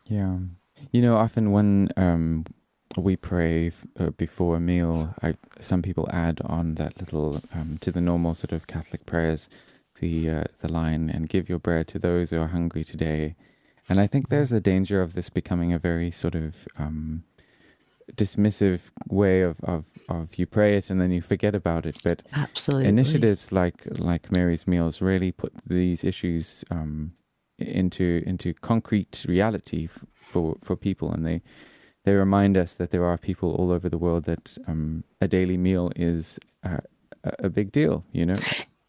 yeah 0.05 0.37
you 0.91 1.01
know, 1.01 1.17
often 1.17 1.51
when 1.51 1.89
um, 1.97 2.45
we 2.97 3.15
pray 3.15 3.67
f- 3.67 3.85
uh, 3.99 4.09
before 4.11 4.57
a 4.57 4.59
meal, 4.59 5.15
I, 5.21 5.33
some 5.59 5.81
people 5.81 6.07
add 6.11 6.41
on 6.45 6.75
that 6.75 6.99
little 6.99 7.41
um, 7.53 7.77
to 7.81 7.91
the 7.91 8.01
normal 8.01 8.35
sort 8.35 8.51
of 8.51 8.67
Catholic 8.67 9.05
prayers, 9.05 9.49
the 9.99 10.29
uh, 10.29 10.43
the 10.61 10.71
line 10.71 11.09
"and 11.09 11.29
give 11.29 11.49
your 11.49 11.59
bread 11.59 11.87
to 11.89 11.99
those 11.99 12.29
who 12.29 12.41
are 12.41 12.47
hungry 12.47 12.83
today." 12.83 13.35
And 13.89 13.99
I 13.99 14.07
think 14.07 14.29
there's 14.29 14.51
a 14.51 14.61
danger 14.61 15.01
of 15.01 15.13
this 15.13 15.29
becoming 15.29 15.73
a 15.73 15.79
very 15.79 16.09
sort 16.09 16.35
of 16.35 16.55
um, 16.77 17.23
dismissive 18.15 18.91
way 19.07 19.41
of, 19.41 19.59
of, 19.63 19.85
of 20.09 20.37
you 20.37 20.45
pray 20.45 20.77
it 20.77 20.89
and 20.89 21.01
then 21.01 21.11
you 21.11 21.21
forget 21.21 21.55
about 21.55 21.85
it. 21.85 21.99
But 22.03 22.21
absolutely 22.33 22.87
initiatives 22.87 23.51
like 23.51 23.83
like 23.97 24.31
Mary's 24.31 24.67
Meals 24.67 25.01
really 25.01 25.31
put 25.31 25.53
these 25.67 26.03
issues 26.03 26.63
um, 26.71 27.13
into 27.67 28.23
into 28.25 28.53
concrete 28.53 29.25
reality 29.27 29.87
for 30.13 30.57
for 30.63 30.75
people, 30.75 31.11
and 31.11 31.25
they 31.25 31.41
they 32.05 32.13
remind 32.13 32.57
us 32.57 32.73
that 32.73 32.91
there 32.91 33.05
are 33.05 33.17
people 33.17 33.53
all 33.55 33.71
over 33.71 33.89
the 33.89 33.97
world 33.97 34.25
that 34.25 34.57
um, 34.67 35.03
a 35.21 35.27
daily 35.27 35.57
meal 35.57 35.89
is 35.95 36.39
uh, 36.63 36.79
a 37.23 37.49
big 37.49 37.71
deal. 37.71 38.03
You 38.11 38.25
know, 38.27 38.35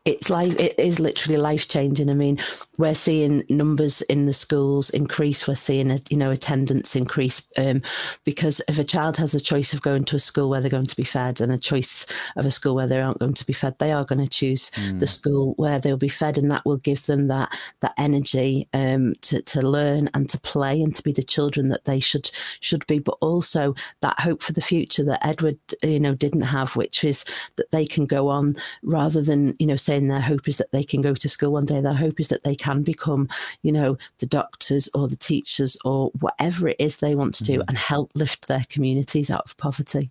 it's 0.04 0.28
like 0.28 0.60
it 0.60 0.78
is 0.78 1.00
literally 1.00 1.38
life 1.38 1.66
changing. 1.66 2.10
I 2.10 2.14
mean, 2.14 2.38
we're 2.76 2.94
seeing 2.94 3.42
numbers 3.48 4.02
in 4.02 4.26
the 4.26 4.34
schools 4.34 4.90
increase. 4.90 5.48
We're 5.48 5.54
seeing 5.54 5.90
a, 5.90 5.98
you 6.10 6.18
know 6.18 6.30
attendance 6.30 6.94
increase 6.94 7.42
um, 7.56 7.80
because 8.24 8.60
if 8.68 8.78
a 8.78 8.84
child 8.84 9.16
has 9.16 9.34
a 9.34 9.40
choice 9.40 9.72
of 9.72 9.80
going 9.80 10.04
to 10.04 10.16
a 10.16 10.18
school 10.18 10.50
where 10.50 10.60
they're 10.60 10.70
going 10.70 10.84
to 10.84 10.96
be 10.96 11.04
fed 11.04 11.40
and 11.40 11.50
a 11.50 11.58
choice 11.58 12.04
of 12.36 12.44
a 12.44 12.50
school 12.50 12.74
where 12.74 12.86
they 12.86 13.00
aren't 13.00 13.18
going 13.18 13.32
to 13.32 13.46
be 13.46 13.54
fed, 13.54 13.78
they 13.78 13.92
are 13.92 14.04
going 14.04 14.22
to 14.22 14.28
choose 14.28 14.70
mm. 14.72 14.98
the 14.98 15.06
school 15.06 15.54
where 15.56 15.78
they'll 15.78 15.96
be 15.96 16.08
fed, 16.08 16.36
and 16.36 16.50
that 16.50 16.64
will 16.66 16.78
give 16.78 17.06
them 17.06 17.28
that 17.28 17.56
that 17.80 17.94
energy 17.96 18.68
um, 18.74 19.14
to 19.22 19.40
to 19.42 19.62
learn 19.62 20.08
and 20.12 20.28
to 20.28 20.38
play 20.40 20.82
and 20.82 20.94
to 20.94 21.02
be 21.02 21.12
the 21.12 21.22
children 21.22 21.70
that 21.70 21.86
they 21.86 21.98
should 21.98 22.30
should 22.60 22.86
be. 22.86 22.98
But 22.98 23.16
also 23.22 23.74
that 24.02 24.20
hope 24.20 24.42
for 24.42 24.52
the 24.52 24.60
future 24.60 25.04
that 25.04 25.26
Edward 25.26 25.58
you 25.82 25.98
know 25.98 26.14
didn't 26.14 26.42
have, 26.42 26.76
which 26.76 27.04
is 27.04 27.24
that 27.56 27.70
they 27.70 27.86
can 27.86 28.04
go 28.04 28.28
on 28.28 28.54
rather 28.82 29.22
than 29.22 29.56
you 29.58 29.66
know 29.66 29.76
say 29.76 29.93
saying 29.94 30.08
their 30.08 30.20
hope 30.20 30.48
is 30.48 30.56
that 30.56 30.72
they 30.72 30.82
can 30.82 31.00
go 31.00 31.14
to 31.14 31.28
school 31.28 31.52
one 31.52 31.64
day. 31.64 31.80
Their 31.80 31.94
hope 31.94 32.18
is 32.18 32.28
that 32.28 32.42
they 32.42 32.54
can 32.54 32.82
become, 32.82 33.28
you 33.62 33.70
know, 33.70 33.96
the 34.18 34.26
doctors 34.26 34.88
or 34.94 35.08
the 35.08 35.16
teachers 35.16 35.76
or 35.84 36.10
whatever 36.20 36.68
it 36.68 36.76
is 36.78 36.96
they 36.96 37.14
want 37.14 37.34
to 37.34 37.44
do 37.44 37.54
mm-hmm. 37.54 37.68
and 37.68 37.78
help 37.78 38.10
lift 38.14 38.48
their 38.48 38.64
communities 38.68 39.30
out 39.30 39.44
of 39.44 39.56
poverty. 39.56 40.10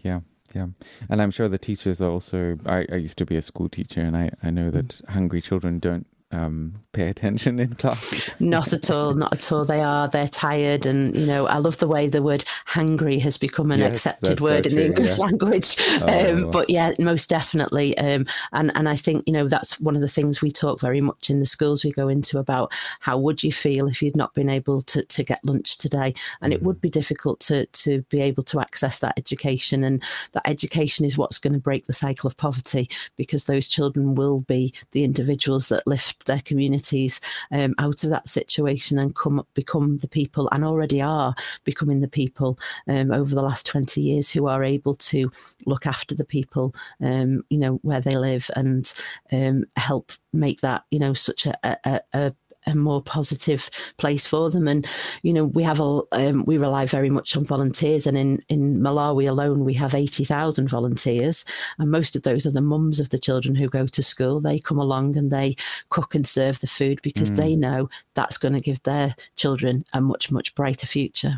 Yeah. 0.00 0.20
Yeah. 0.54 0.66
And 1.08 1.22
I'm 1.22 1.30
sure 1.30 1.48
the 1.48 1.56
teachers 1.56 2.02
are 2.02 2.10
also, 2.10 2.56
I, 2.66 2.84
I 2.92 2.96
used 2.96 3.16
to 3.18 3.24
be 3.24 3.36
a 3.36 3.42
school 3.42 3.68
teacher 3.68 4.00
and 4.00 4.16
I, 4.16 4.30
I 4.42 4.50
know 4.50 4.70
that 4.70 4.88
mm. 4.88 5.08
hungry 5.08 5.40
children 5.40 5.78
don't 5.78 6.06
um, 6.32 6.72
pay 6.92 7.08
attention 7.08 7.60
in 7.60 7.74
class? 7.74 8.30
not 8.40 8.72
at 8.72 8.90
all, 8.90 9.14
not 9.14 9.32
at 9.32 9.52
all. 9.52 9.64
They 9.64 9.80
are, 9.80 10.08
they're 10.08 10.28
tired. 10.28 10.86
And, 10.86 11.14
you 11.14 11.26
know, 11.26 11.46
I 11.46 11.58
love 11.58 11.78
the 11.78 11.88
way 11.88 12.08
the 12.08 12.22
word 12.22 12.44
hangry 12.66 13.20
has 13.20 13.36
become 13.36 13.70
an 13.70 13.80
yes, 13.80 13.94
accepted 13.94 14.40
word 14.40 14.64
so 14.64 14.70
in 14.70 14.76
the 14.76 14.84
English 14.86 15.18
yeah. 15.18 15.24
language. 15.24 15.76
Oh. 16.02 16.32
Um, 16.32 16.50
but 16.50 16.70
yeah, 16.70 16.92
most 16.98 17.28
definitely. 17.28 17.96
Um, 17.98 18.26
and, 18.52 18.72
and 18.74 18.88
I 18.88 18.96
think, 18.96 19.24
you 19.26 19.32
know, 19.32 19.46
that's 19.46 19.78
one 19.80 19.94
of 19.94 20.00
the 20.00 20.08
things 20.08 20.42
we 20.42 20.50
talk 20.50 20.80
very 20.80 21.00
much 21.00 21.30
in 21.30 21.38
the 21.38 21.46
schools 21.46 21.84
we 21.84 21.92
go 21.92 22.08
into 22.08 22.38
about 22.38 22.72
how 23.00 23.18
would 23.18 23.42
you 23.42 23.52
feel 23.52 23.86
if 23.86 24.02
you'd 24.02 24.16
not 24.16 24.34
been 24.34 24.48
able 24.48 24.80
to, 24.82 25.04
to 25.04 25.24
get 25.24 25.44
lunch 25.44 25.78
today? 25.78 26.14
And 26.40 26.52
mm. 26.52 26.56
it 26.56 26.62
would 26.62 26.80
be 26.80 26.90
difficult 26.90 27.40
to, 27.40 27.66
to 27.66 28.02
be 28.08 28.20
able 28.20 28.42
to 28.44 28.60
access 28.60 29.00
that 29.00 29.18
education. 29.18 29.84
And 29.84 30.02
that 30.32 30.48
education 30.48 31.04
is 31.04 31.18
what's 31.18 31.38
going 31.38 31.52
to 31.52 31.58
break 31.58 31.86
the 31.86 31.92
cycle 31.92 32.26
of 32.26 32.36
poverty 32.36 32.88
because 33.16 33.44
those 33.44 33.68
children 33.68 34.14
will 34.14 34.40
be 34.40 34.72
the 34.92 35.04
individuals 35.04 35.68
that 35.68 35.86
lift 35.86 36.21
their 36.24 36.40
communities 36.44 37.20
um, 37.50 37.74
out 37.78 38.04
of 38.04 38.10
that 38.10 38.28
situation 38.28 38.98
and 38.98 39.14
come 39.14 39.44
become 39.54 39.96
the 39.98 40.08
people 40.08 40.48
and 40.52 40.64
already 40.64 41.00
are 41.00 41.34
becoming 41.64 42.00
the 42.00 42.08
people 42.08 42.58
um, 42.88 43.10
over 43.12 43.34
the 43.34 43.42
last 43.42 43.66
20 43.66 44.00
years 44.00 44.30
who 44.30 44.46
are 44.46 44.64
able 44.64 44.94
to 44.94 45.30
look 45.66 45.86
after 45.86 46.14
the 46.14 46.24
people 46.24 46.74
um, 47.00 47.42
you 47.48 47.58
know 47.58 47.78
where 47.82 48.00
they 48.00 48.16
live 48.16 48.50
and 48.56 48.94
um, 49.32 49.64
help 49.76 50.12
make 50.32 50.60
that 50.60 50.84
you 50.90 50.98
know 50.98 51.12
such 51.12 51.46
a, 51.46 51.78
a, 51.84 52.00
a 52.12 52.34
a 52.66 52.74
more 52.74 53.02
positive 53.02 53.70
place 53.96 54.26
for 54.26 54.50
them. 54.50 54.68
And 54.68 54.86
you 55.22 55.32
know, 55.32 55.44
we 55.44 55.62
have 55.62 55.80
a 55.80 56.02
um, 56.12 56.44
we 56.46 56.58
rely 56.58 56.86
very 56.86 57.10
much 57.10 57.36
on 57.36 57.44
volunteers, 57.44 58.06
and 58.06 58.16
in 58.16 58.42
in 58.48 58.80
Malawi 58.80 59.28
alone, 59.28 59.64
we 59.64 59.74
have 59.74 59.94
eighty 59.94 60.24
thousand 60.24 60.68
volunteers, 60.68 61.44
and 61.78 61.90
most 61.90 62.16
of 62.16 62.22
those 62.22 62.46
are 62.46 62.50
the 62.50 62.60
mums 62.60 63.00
of 63.00 63.10
the 63.10 63.18
children 63.18 63.54
who 63.54 63.68
go 63.68 63.86
to 63.86 64.02
school. 64.02 64.40
They 64.40 64.58
come 64.58 64.78
along 64.78 65.16
and 65.16 65.30
they 65.30 65.56
cook 65.90 66.14
and 66.14 66.26
serve 66.26 66.60
the 66.60 66.66
food 66.66 67.00
because 67.02 67.30
mm. 67.30 67.36
they 67.36 67.56
know 67.56 67.88
that's 68.14 68.38
going 68.38 68.54
to 68.54 68.60
give 68.60 68.82
their 68.82 69.14
children 69.36 69.84
a 69.92 70.00
much 70.00 70.30
much 70.30 70.54
brighter 70.54 70.86
future. 70.86 71.34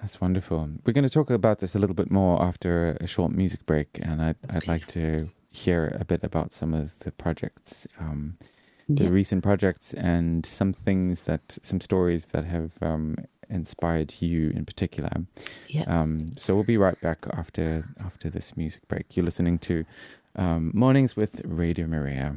That's 0.00 0.20
wonderful. 0.20 0.68
We're 0.84 0.92
going 0.92 1.04
to 1.04 1.10
talk 1.10 1.30
about 1.30 1.60
this 1.60 1.74
a 1.74 1.78
little 1.78 1.94
bit 1.94 2.10
more 2.10 2.42
after 2.42 2.98
a 3.00 3.06
short 3.06 3.32
music 3.32 3.64
break, 3.64 3.88
and 4.02 4.20
I'd, 4.20 4.36
I'd 4.50 4.68
like 4.68 4.86
to 4.88 5.18
hear 5.50 5.96
a 5.98 6.04
bit 6.04 6.22
about 6.22 6.52
some 6.52 6.74
of 6.74 6.98
the 6.98 7.12
projects 7.12 7.86
um, 7.98 8.36
the 8.88 9.04
yeah. 9.04 9.10
recent 9.10 9.42
projects 9.42 9.94
and 9.94 10.44
some 10.44 10.72
things 10.72 11.22
that 11.22 11.58
some 11.62 11.80
stories 11.80 12.26
that 12.26 12.44
have 12.44 12.72
um, 12.82 13.16
inspired 13.48 14.14
you 14.20 14.50
in 14.50 14.64
particular. 14.64 15.10
Yeah. 15.68 15.84
Um, 15.86 16.18
so 16.36 16.54
we'll 16.54 16.64
be 16.64 16.76
right 16.76 17.00
back 17.00 17.26
after 17.32 17.88
after 18.04 18.30
this 18.30 18.56
music 18.56 18.86
break. 18.88 19.16
You're 19.16 19.24
listening 19.24 19.58
to 19.60 19.84
um, 20.36 20.70
Mornings 20.74 21.16
with 21.16 21.40
Radio 21.44 21.86
Maria. 21.86 22.36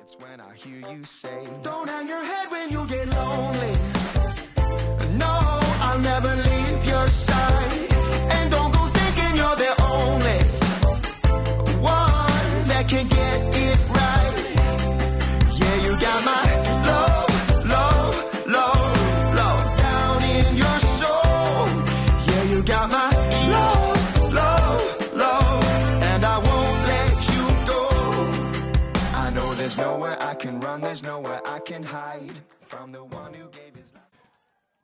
It's 0.00 0.16
when 0.18 0.40
I 0.40 0.54
hear 0.54 0.80
you 0.90 1.04
say, 1.04 1.46
"Don't 1.62 1.88
hang 1.88 2.08
your 2.08 2.24
head 2.24 2.50
when 2.50 2.70
you 2.70 2.86
get 2.86 3.08
lonely." 3.08 3.76
No, 5.16 5.60
I'll 5.80 5.98
never 5.98 6.34
leave 6.36 6.84
your 6.86 7.08
side, 7.08 7.87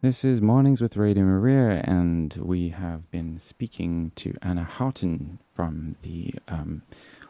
This 0.04 0.22
is 0.22 0.42
Mornings 0.42 0.82
with 0.82 0.98
Radio 0.98 1.24
Maria, 1.24 1.82
and 1.86 2.34
we 2.34 2.68
have 2.68 3.10
been 3.10 3.38
speaking 3.38 4.12
to 4.16 4.34
Anna 4.42 4.62
Houghton 4.62 5.38
from 5.54 5.96
the 6.02 6.34
um, 6.46 6.82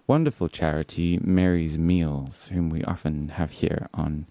wonderful 0.08 0.48
charity 0.48 1.20
Mary's 1.22 1.78
Meals, 1.78 2.48
whom 2.48 2.70
we 2.70 2.82
often 2.82 3.28
have 3.28 3.52
here 3.52 3.86
on 3.94 4.26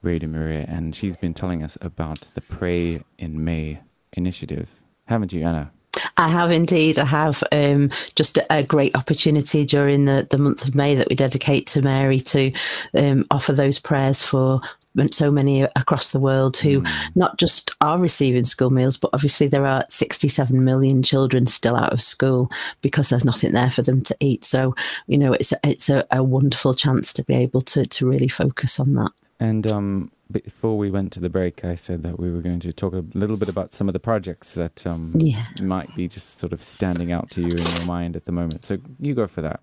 Radio 0.00 0.26
Maria, 0.26 0.64
and 0.66 0.96
she's 0.96 1.18
been 1.18 1.34
telling 1.34 1.62
us 1.62 1.76
about 1.82 2.20
the 2.32 2.40
Pray 2.40 3.02
in 3.18 3.44
May 3.44 3.80
initiative. 4.14 4.70
Haven't 5.04 5.34
you, 5.34 5.44
Anna? 5.44 5.70
I 6.16 6.30
have 6.30 6.50
indeed. 6.50 6.98
I 6.98 7.04
have 7.04 7.44
um, 7.52 7.90
just 8.14 8.38
a, 8.48 8.62
great 8.62 8.96
opportunity 8.96 9.66
during 9.66 10.06
the, 10.06 10.26
the 10.30 10.38
month 10.38 10.66
of 10.66 10.74
May 10.74 10.94
that 10.94 11.10
we 11.10 11.14
dedicate 11.14 11.66
to 11.68 11.82
Mary 11.82 12.20
to 12.20 12.52
um, 12.96 13.26
offer 13.30 13.52
those 13.52 13.78
prayers 13.78 14.22
for 14.22 14.62
so 15.10 15.30
many 15.30 15.62
across 15.62 16.10
the 16.10 16.20
world 16.20 16.56
who 16.56 16.82
mm. 16.82 17.10
not 17.14 17.38
just 17.38 17.70
are 17.80 17.98
receiving 17.98 18.44
school 18.44 18.70
meals, 18.70 18.96
but 18.96 19.10
obviously 19.12 19.46
there 19.46 19.66
are 19.66 19.84
67 19.88 20.64
million 20.64 21.02
children 21.02 21.46
still 21.46 21.76
out 21.76 21.92
of 21.92 22.00
school 22.00 22.48
because 22.82 23.08
there's 23.08 23.24
nothing 23.24 23.52
there 23.52 23.70
for 23.70 23.82
them 23.82 24.02
to 24.02 24.16
eat. 24.20 24.44
So, 24.44 24.74
you 25.06 25.18
know, 25.18 25.32
it's 25.32 25.52
a, 25.52 25.58
it's 25.64 25.88
a, 25.88 26.06
a 26.10 26.22
wonderful 26.22 26.74
chance 26.74 27.12
to 27.14 27.24
be 27.24 27.34
able 27.34 27.60
to, 27.62 27.84
to 27.84 28.08
really 28.08 28.28
focus 28.28 28.80
on 28.80 28.94
that. 28.94 29.12
And 29.38 29.70
um, 29.70 30.10
before 30.30 30.76
we 30.78 30.90
went 30.90 31.12
to 31.12 31.20
the 31.20 31.28
break, 31.28 31.64
I 31.64 31.74
said 31.74 32.02
that 32.02 32.18
we 32.18 32.32
were 32.32 32.40
going 32.40 32.60
to 32.60 32.72
talk 32.72 32.94
a 32.94 33.04
little 33.14 33.36
bit 33.36 33.48
about 33.48 33.72
some 33.72 33.88
of 33.88 33.92
the 33.92 34.00
projects 34.00 34.54
that 34.54 34.86
um, 34.86 35.12
yeah. 35.16 35.44
might 35.62 35.88
be 35.94 36.08
just 36.08 36.38
sort 36.38 36.52
of 36.52 36.62
standing 36.62 37.12
out 37.12 37.30
to 37.30 37.42
you 37.42 37.48
in 37.48 37.58
your 37.58 37.86
mind 37.86 38.16
at 38.16 38.24
the 38.24 38.32
moment. 38.32 38.64
So 38.64 38.78
you 38.98 39.14
go 39.14 39.26
for 39.26 39.42
that. 39.42 39.60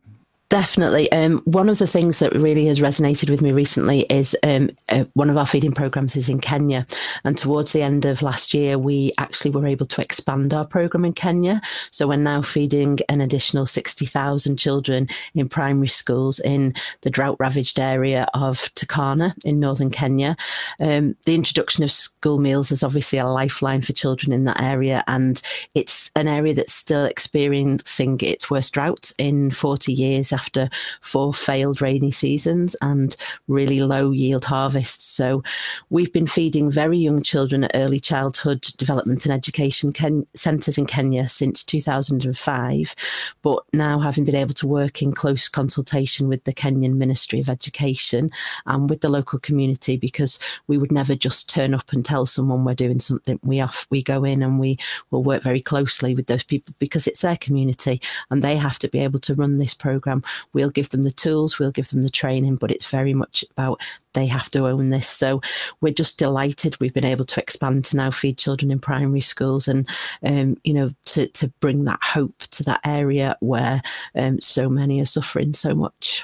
Definitely. 0.53 1.12
Um, 1.12 1.39
one 1.45 1.67
of 1.67 1.79
the 1.79 1.88
things 1.88 2.19
that 2.19 2.31
really 2.36 2.67
has 2.67 2.79
resonated 2.79 3.27
with 3.27 3.41
me 3.41 3.51
recently 3.51 4.01
is 4.01 4.38
um, 4.43 4.69
uh, 4.89 5.05
one 5.13 5.31
of 5.31 5.36
our 5.36 5.48
feeding 5.48 5.72
programs 5.72 6.15
is 6.15 6.29
in 6.29 6.39
Kenya. 6.39 6.86
And 7.24 7.36
towards 7.36 7.72
the 7.72 7.81
end 7.81 8.05
of 8.05 8.22
last 8.22 8.53
year, 8.53 8.77
we 8.77 9.13
actually 9.17 9.50
were 9.50 9.65
able 9.65 9.88
to 9.88 10.00
expand 10.00 10.53
our 10.53 10.63
program 10.63 11.05
in 11.05 11.13
Kenya. 11.13 11.60
So 11.89 12.07
we're 12.07 12.17
now 12.17 12.43
feeding 12.43 13.00
an 13.10 13.19
additional 13.19 13.65
60,000 13.65 14.57
children 14.57 15.07
in 15.33 15.50
primary 15.50 15.88
schools 15.88 16.39
in 16.41 16.75
the 17.01 17.10
drought 17.10 17.38
ravaged 17.39 17.79
area 17.79 18.27
of 18.36 18.60
Turkana 18.75 19.33
in 19.43 19.60
northern 19.60 19.89
Kenya. 19.89 20.38
Um, 20.79 21.15
the 21.25 21.33
introduction 21.33 21.83
of 21.83 21.89
school 21.89 22.38
meals 22.38 22.72
is 22.72 22.83
obviously 22.83 23.17
a 23.17 23.25
lifeline 23.25 23.81
for 23.81 23.93
children 23.93 24.31
in 24.31 24.43
that 24.43 24.62
area. 24.62 25.03
And 25.07 25.41
it's 25.74 26.12
an 26.15 26.27
area 26.27 26.53
that's 26.53 26.74
still 26.74 27.05
experiencing 27.05 28.19
its 28.22 28.51
worst 28.51 28.75
drought 28.75 29.12
in 29.17 29.50
40 29.50 29.91
years 29.91 30.31
after 30.43 30.67
four 31.00 31.33
failed 31.33 31.81
rainy 31.81 32.12
seasons 32.12 32.75
and 32.81 33.15
really 33.47 33.79
low 33.79 34.12
yield 34.12 34.43
harvests. 34.43 35.05
So 35.05 35.41
we've 35.89 36.12
been 36.12 36.27
feeding 36.27 36.69
very 36.69 36.97
young 36.97 37.21
children 37.21 37.63
at 37.63 37.71
early 37.73 38.00
childhood 38.00 38.62
development 38.77 39.25
and 39.25 39.33
education 39.33 39.93
Ken- 39.93 40.27
centres 40.35 40.77
in 40.77 40.85
Kenya 40.85 41.29
since 41.29 41.63
2005, 41.63 42.93
but 43.41 43.63
now 43.71 44.00
having 44.00 44.25
been 44.25 44.35
able 44.35 44.53
to 44.55 44.67
work 44.67 45.01
in 45.01 45.13
close 45.13 45.47
consultation 45.47 46.27
with 46.27 46.43
the 46.43 46.53
Kenyan 46.53 46.95
Ministry 46.95 47.39
of 47.39 47.47
Education 47.47 48.29
and 48.65 48.89
with 48.89 49.00
the 49.00 49.09
local 49.09 49.39
community 49.39 49.95
because 49.95 50.39
we 50.67 50.77
would 50.77 50.91
never 50.91 51.15
just 51.15 51.50
turn 51.50 51.73
up 51.73 51.93
and 51.93 52.03
tell 52.03 52.25
someone 52.25 52.65
we're 52.65 52.73
doing 52.73 53.00
something. 53.00 53.39
We 53.43 53.62
off 53.62 53.88
we 53.89 54.03
go 54.03 54.25
in 54.25 54.43
and 54.43 54.59
we 54.59 54.77
will 55.09 55.23
work 55.23 55.41
very 55.41 55.62
closely 55.62 56.15
with 56.15 56.27
those 56.27 56.43
people 56.43 56.75
because 56.79 57.07
it's 57.07 57.21
their 57.21 57.38
community 57.38 58.01
and 58.29 58.43
they 58.43 58.57
have 58.57 58.77
to 58.79 58.89
be 58.89 59.00
able 59.00 59.19
to 59.19 59.35
run 59.35 59.57
this 59.57 59.73
program 59.73 60.21
We'll 60.54 60.70
give 60.70 60.90
them 60.90 61.04
the 61.04 61.12
tools, 61.12 61.60
we'll 61.60 61.72
give 61.72 61.90
them 61.90 62.02
the 62.02 62.10
training, 62.10 62.58
but 62.58 62.72
it's 62.72 62.90
very 62.90 63.13
much 63.13 63.44
about 63.52 63.82
they 64.13 64.25
have 64.28 64.50
to 64.50 64.68
own 64.68 64.90
this. 64.90 65.10
So 65.10 65.42
we're 65.82 65.94
just 65.94 66.20
delighted 66.20 66.80
we've 66.80 66.94
been 66.94 67.06
able 67.06 67.25
to 67.25 67.42
expand 67.42 67.86
to 67.86 67.98
now 67.98 68.12
feed 68.12 68.38
children 68.38 68.72
in 68.72 68.80
primary 68.80 69.22
schools 69.22 69.68
and, 69.68 69.88
um, 70.24 70.58
you 70.63 70.74
know, 70.74 70.92
to, 71.06 71.28
to 71.28 71.48
bring 71.60 71.86
that 71.86 72.02
hope 72.02 72.38
to 72.38 72.63
that 72.63 72.82
area 72.86 73.36
where 73.40 73.82
um, 74.16 74.40
so 74.40 74.70
many 74.70 75.02
are 75.02 75.06
suffering 75.06 75.54
so 75.54 75.74
much. 75.74 76.24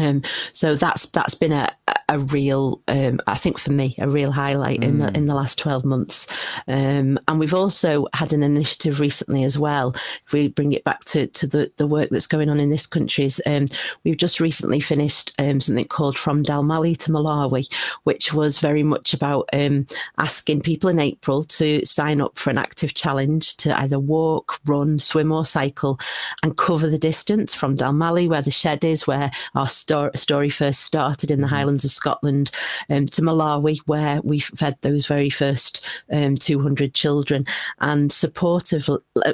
Um, 0.00 0.22
so 0.52 0.74
that's 0.74 1.10
that's 1.10 1.34
been 1.34 1.52
a, 1.52 1.68
a 2.08 2.18
real, 2.18 2.80
um, 2.88 3.20
I 3.26 3.36
think 3.36 3.58
for 3.58 3.72
me, 3.72 3.94
a 3.98 4.08
real 4.08 4.32
highlight 4.32 4.80
mm. 4.80 4.84
in 4.84 4.98
the 4.98 5.06
mm. 5.06 5.16
in 5.16 5.26
the 5.26 5.34
last 5.34 5.58
twelve 5.58 5.84
months. 5.84 6.60
Um, 6.68 7.18
and 7.28 7.38
we've 7.38 7.54
also 7.54 8.06
had 8.14 8.32
an 8.32 8.42
initiative 8.42 9.00
recently 9.00 9.44
as 9.44 9.58
well. 9.58 9.92
If 10.24 10.32
we 10.32 10.48
bring 10.48 10.72
it 10.72 10.84
back 10.84 11.04
to, 11.06 11.26
to 11.26 11.46
the, 11.46 11.70
the 11.76 11.86
work 11.86 12.10
that's 12.10 12.26
going 12.26 12.50
on 12.50 12.58
in 12.58 12.70
this 12.70 12.86
country, 12.86 13.24
is, 13.24 13.42
um, 13.46 13.66
we've 14.04 14.16
just 14.16 14.40
recently 14.40 14.80
finished 14.80 15.32
um, 15.40 15.60
something 15.60 15.84
called 15.86 16.18
From 16.18 16.42
Dalmally 16.42 16.96
to 16.98 17.10
Malawi, 17.10 17.72
which 18.04 18.32
was 18.32 18.58
very 18.58 18.82
much 18.82 19.14
about 19.14 19.48
um, 19.52 19.86
asking 20.18 20.62
people 20.62 20.90
in 20.90 20.98
April 20.98 21.42
to 21.42 21.84
sign 21.84 22.20
up 22.20 22.38
for 22.38 22.50
an 22.50 22.58
active 22.58 22.94
challenge 22.94 23.56
to 23.58 23.78
either 23.80 23.98
walk, 23.98 24.58
run, 24.66 24.98
swim, 24.98 25.32
or 25.32 25.44
cycle, 25.44 25.98
and 26.42 26.56
cover 26.56 26.88
the 26.88 26.98
distance 26.98 27.54
from 27.54 27.76
Dalmally, 27.76 28.28
where 28.28 28.42
the 28.42 28.50
shed 28.50 28.84
is, 28.84 29.06
where 29.06 29.30
our 29.54 29.68
story 29.76 30.50
first 30.50 30.82
started 30.82 31.30
in 31.30 31.40
the 31.40 31.46
mm-hmm. 31.46 31.56
Highlands 31.56 31.84
of 31.84 31.90
Scotland, 31.90 32.50
um, 32.90 33.06
to 33.06 33.22
Malawi, 33.22 33.78
where 33.86 34.20
we 34.22 34.40
fed 34.40 34.76
those 34.80 35.06
very 35.06 35.30
first 35.30 36.04
um, 36.12 36.34
200 36.34 36.94
children. 36.94 37.44
And 37.80 38.12
supportive, 38.12 38.88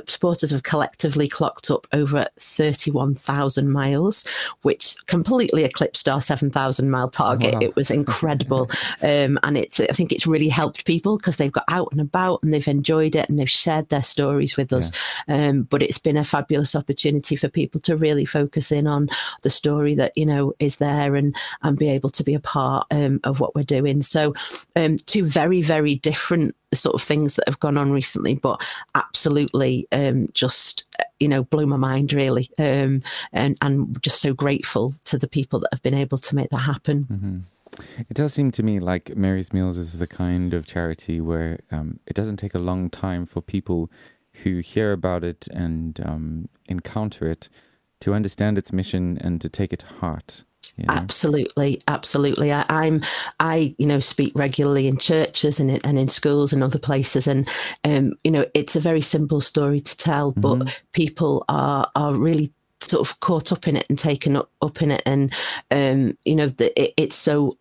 supporters 0.06 0.50
have 0.50 0.62
collectively 0.62 1.28
clocked 1.28 1.70
up 1.70 1.86
over 1.92 2.26
31,000 2.38 3.70
miles, 3.70 4.26
which 4.62 4.96
completely 5.06 5.64
eclipsed 5.64 6.08
our 6.08 6.20
7,000 6.20 6.90
mile 6.90 7.08
target. 7.08 7.54
Wow. 7.54 7.60
It 7.60 7.76
was 7.76 7.90
incredible. 7.90 8.70
um, 9.02 9.38
and 9.42 9.56
it's, 9.56 9.80
I 9.80 9.86
think 9.86 10.12
it's 10.12 10.26
really 10.26 10.48
helped 10.48 10.86
people 10.86 11.16
because 11.16 11.36
they've 11.36 11.52
got 11.52 11.64
out 11.68 11.88
and 11.92 12.00
about 12.00 12.42
and 12.42 12.52
they've 12.52 12.68
enjoyed 12.68 13.14
it 13.16 13.28
and 13.28 13.38
they've 13.38 13.50
shared 13.50 13.88
their 13.88 14.02
stories 14.02 14.56
with 14.56 14.72
us. 14.72 15.22
Yeah. 15.28 15.48
Um, 15.48 15.62
but 15.62 15.82
it's 15.82 15.98
been 15.98 16.16
a 16.16 16.24
fabulous 16.24 16.74
opportunity 16.74 17.36
for 17.36 17.48
people 17.48 17.80
to 17.82 17.96
really 17.96 18.24
focus 18.24 18.72
in 18.72 18.86
on 18.86 19.08
the 19.42 19.50
story 19.50 19.94
that, 19.94 20.12
you 20.16 20.26
know, 20.26 20.31
know 20.32 20.52
is 20.58 20.76
there 20.76 21.14
and 21.14 21.34
and 21.62 21.78
be 21.78 21.88
able 21.88 22.10
to 22.10 22.24
be 22.24 22.34
a 22.34 22.40
part 22.40 22.86
um, 22.90 23.20
of 23.24 23.40
what 23.40 23.54
we're 23.54 23.62
doing. 23.62 24.02
So 24.02 24.34
um, 24.76 24.96
two 24.96 25.24
very 25.24 25.62
very 25.62 25.94
different 25.96 26.56
sort 26.74 26.94
of 26.94 27.02
things 27.02 27.36
that 27.36 27.46
have 27.46 27.60
gone 27.60 27.76
on 27.76 27.92
recently, 27.92 28.38
but 28.42 28.66
absolutely 28.94 29.86
um, 29.92 30.28
just 30.32 30.84
you 31.20 31.28
know 31.28 31.44
blew 31.44 31.66
my 31.66 31.76
mind 31.76 32.12
really, 32.12 32.50
um, 32.58 33.02
and 33.32 33.56
and 33.62 34.00
just 34.02 34.20
so 34.20 34.34
grateful 34.34 34.92
to 35.04 35.18
the 35.18 35.28
people 35.28 35.60
that 35.60 35.70
have 35.72 35.82
been 35.82 35.94
able 35.94 36.18
to 36.18 36.34
make 36.34 36.50
that 36.50 36.58
happen. 36.58 37.04
Mm-hmm. 37.04 37.38
It 37.98 38.14
does 38.14 38.34
seem 38.34 38.50
to 38.52 38.62
me 38.62 38.80
like 38.80 39.16
Mary's 39.16 39.52
Meals 39.52 39.78
is 39.78 39.98
the 39.98 40.06
kind 40.06 40.52
of 40.52 40.66
charity 40.66 41.20
where 41.20 41.60
um, 41.70 42.00
it 42.06 42.14
doesn't 42.14 42.36
take 42.36 42.54
a 42.54 42.58
long 42.58 42.90
time 42.90 43.24
for 43.24 43.40
people 43.40 43.90
who 44.42 44.58
hear 44.58 44.92
about 44.92 45.24
it 45.24 45.48
and 45.48 46.00
um, 46.04 46.48
encounter 46.66 47.30
it 47.30 47.48
to 48.02 48.14
understand 48.14 48.58
its 48.58 48.72
mission 48.72 49.16
and 49.20 49.40
to 49.40 49.48
take 49.48 49.72
it 49.72 49.78
to 49.80 49.86
heart. 49.86 50.44
You 50.76 50.86
know? 50.86 50.94
Absolutely, 50.94 51.80
absolutely. 51.86 52.52
I, 52.52 52.64
am 52.68 53.00
I, 53.40 53.74
you 53.78 53.86
know, 53.86 54.00
speak 54.00 54.32
regularly 54.34 54.86
in 54.86 54.96
churches 54.96 55.60
and 55.60 55.70
in, 55.70 55.80
and 55.84 55.98
in 55.98 56.08
schools 56.08 56.52
and 56.52 56.62
other 56.62 56.78
places, 56.78 57.26
and 57.26 57.48
um, 57.84 58.12
you 58.24 58.30
know, 58.30 58.46
it's 58.54 58.76
a 58.76 58.80
very 58.80 59.00
simple 59.02 59.40
story 59.40 59.80
to 59.80 59.96
tell, 59.96 60.32
but 60.32 60.58
mm-hmm. 60.58 60.86
people 60.92 61.44
are 61.48 61.90
are 61.94 62.14
really 62.14 62.52
sort 62.80 63.06
of 63.06 63.20
caught 63.20 63.52
up 63.52 63.68
in 63.68 63.76
it 63.76 63.86
and 63.88 63.98
taken 63.98 64.36
up, 64.36 64.50
up 64.62 64.80
in 64.82 64.90
it, 64.90 65.02
and 65.04 65.34
um, 65.70 66.16
you 66.24 66.34
know, 66.34 66.46
the, 66.46 66.72
it, 66.80 66.94
it's 66.96 67.16
so 67.16 67.54